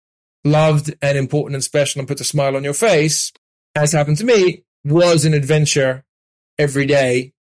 [0.43, 3.31] loved and important and special and puts a smile on your face,
[3.75, 6.05] as happened to me, was an adventure
[6.57, 7.33] every day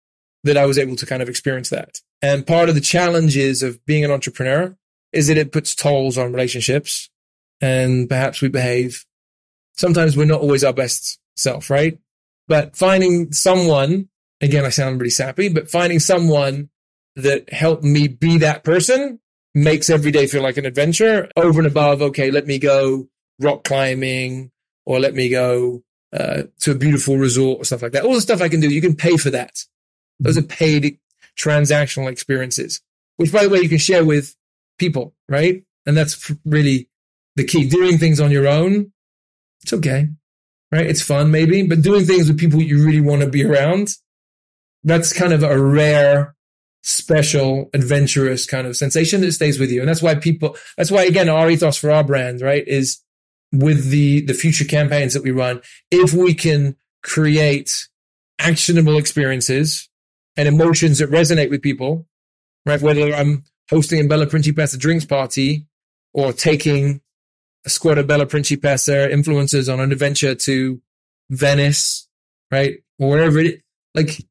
[0.43, 1.99] that I was able to kind of experience that.
[2.21, 4.75] And part of the challenges of being an entrepreneur
[5.13, 7.09] is that it puts tolls on relationships
[7.61, 9.05] and perhaps we behave.
[9.77, 11.99] Sometimes we're not always our best self, right?
[12.47, 14.09] But finding someone,
[14.41, 16.69] again, I sound really sappy, but finding someone
[17.17, 19.19] that help me be that person
[19.55, 23.07] makes every day feel like an adventure over and above, okay, let me go
[23.39, 24.51] rock climbing
[24.85, 28.05] or let me go uh, to a beautiful resort or stuff like that.
[28.05, 29.65] All the stuff I can do, you can pay for that.
[30.19, 30.99] Those are paid
[31.37, 32.81] transactional experiences,
[33.17, 34.35] which by the way, you can share with
[34.77, 35.63] people, right?
[35.85, 36.87] And that's really
[37.35, 37.67] the key.
[37.67, 38.91] Doing things on your own,
[39.63, 40.09] it's okay,
[40.71, 40.85] right?
[40.85, 43.89] It's fun maybe, but doing things with people you really want to be around,
[44.83, 46.35] that's kind of a rare,
[46.87, 49.81] special, adventurous kind of sensation that stays with you.
[49.81, 53.03] And that's why people, that's why again, our ethos for our brand, right, is
[53.51, 55.61] with the, the future campaigns that we run,
[55.91, 57.87] if we can create
[58.39, 59.89] actionable experiences
[60.37, 62.07] and emotions that resonate with people,
[62.65, 62.81] right?
[62.81, 65.65] Whether I'm hosting a Bella Principessa drinks party
[66.13, 67.01] or taking
[67.65, 70.81] a squad of Bella Principessa influencers on an adventure to
[71.29, 72.07] Venice,
[72.49, 72.77] right?
[72.97, 73.61] Or wherever it,
[73.93, 74.23] like,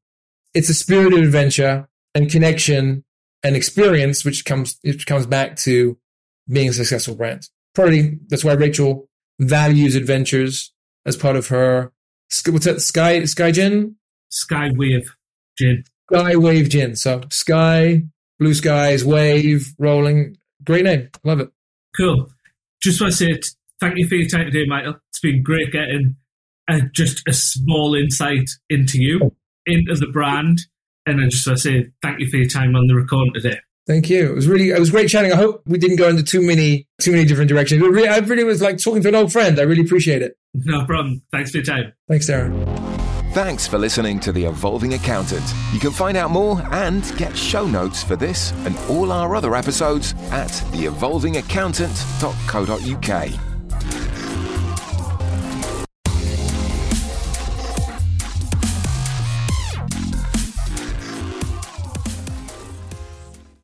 [0.55, 1.87] it's a spirit of adventure
[2.17, 3.05] and connection
[3.43, 5.99] and experience, which comes, which comes back to
[6.49, 7.49] being a successful brand.
[7.75, 9.09] Probably that's why Rachel
[9.39, 10.73] values adventures
[11.05, 11.93] as part of her,
[12.49, 13.97] what's that, Sky, Sky Gin?
[14.31, 15.15] sky wave
[15.59, 15.85] Gin.
[16.13, 16.97] Sky Wave Gin.
[16.97, 18.03] So Sky,
[18.39, 20.37] Blue Skies, Wave, Rolling.
[20.65, 21.09] Great name.
[21.25, 21.51] Love it.
[21.97, 22.31] Cool.
[22.83, 23.41] Just want to say
[23.81, 24.97] thank you for your time today, Michael.
[25.09, 26.17] It's been great getting
[26.69, 30.61] uh, just a small insight into you, into the brand,
[31.07, 33.59] and I just want to say thank you for your time on the recording today.
[33.87, 34.33] Thank you.
[34.33, 35.33] It was really, it was great chatting.
[35.33, 37.81] I hope we didn't go into too many, too many different directions.
[37.81, 39.61] But really, I really was like talking to an old friend.
[39.61, 40.37] I really appreciate it.
[40.55, 41.23] No problem.
[41.31, 41.93] Thanks for your time.
[42.09, 42.67] Thanks, Darren.
[43.33, 45.45] Thanks for listening to The Evolving Accountant.
[45.73, 49.55] You can find out more and get show notes for this and all our other
[49.55, 53.46] episodes at theevolvingaccountant.co.uk.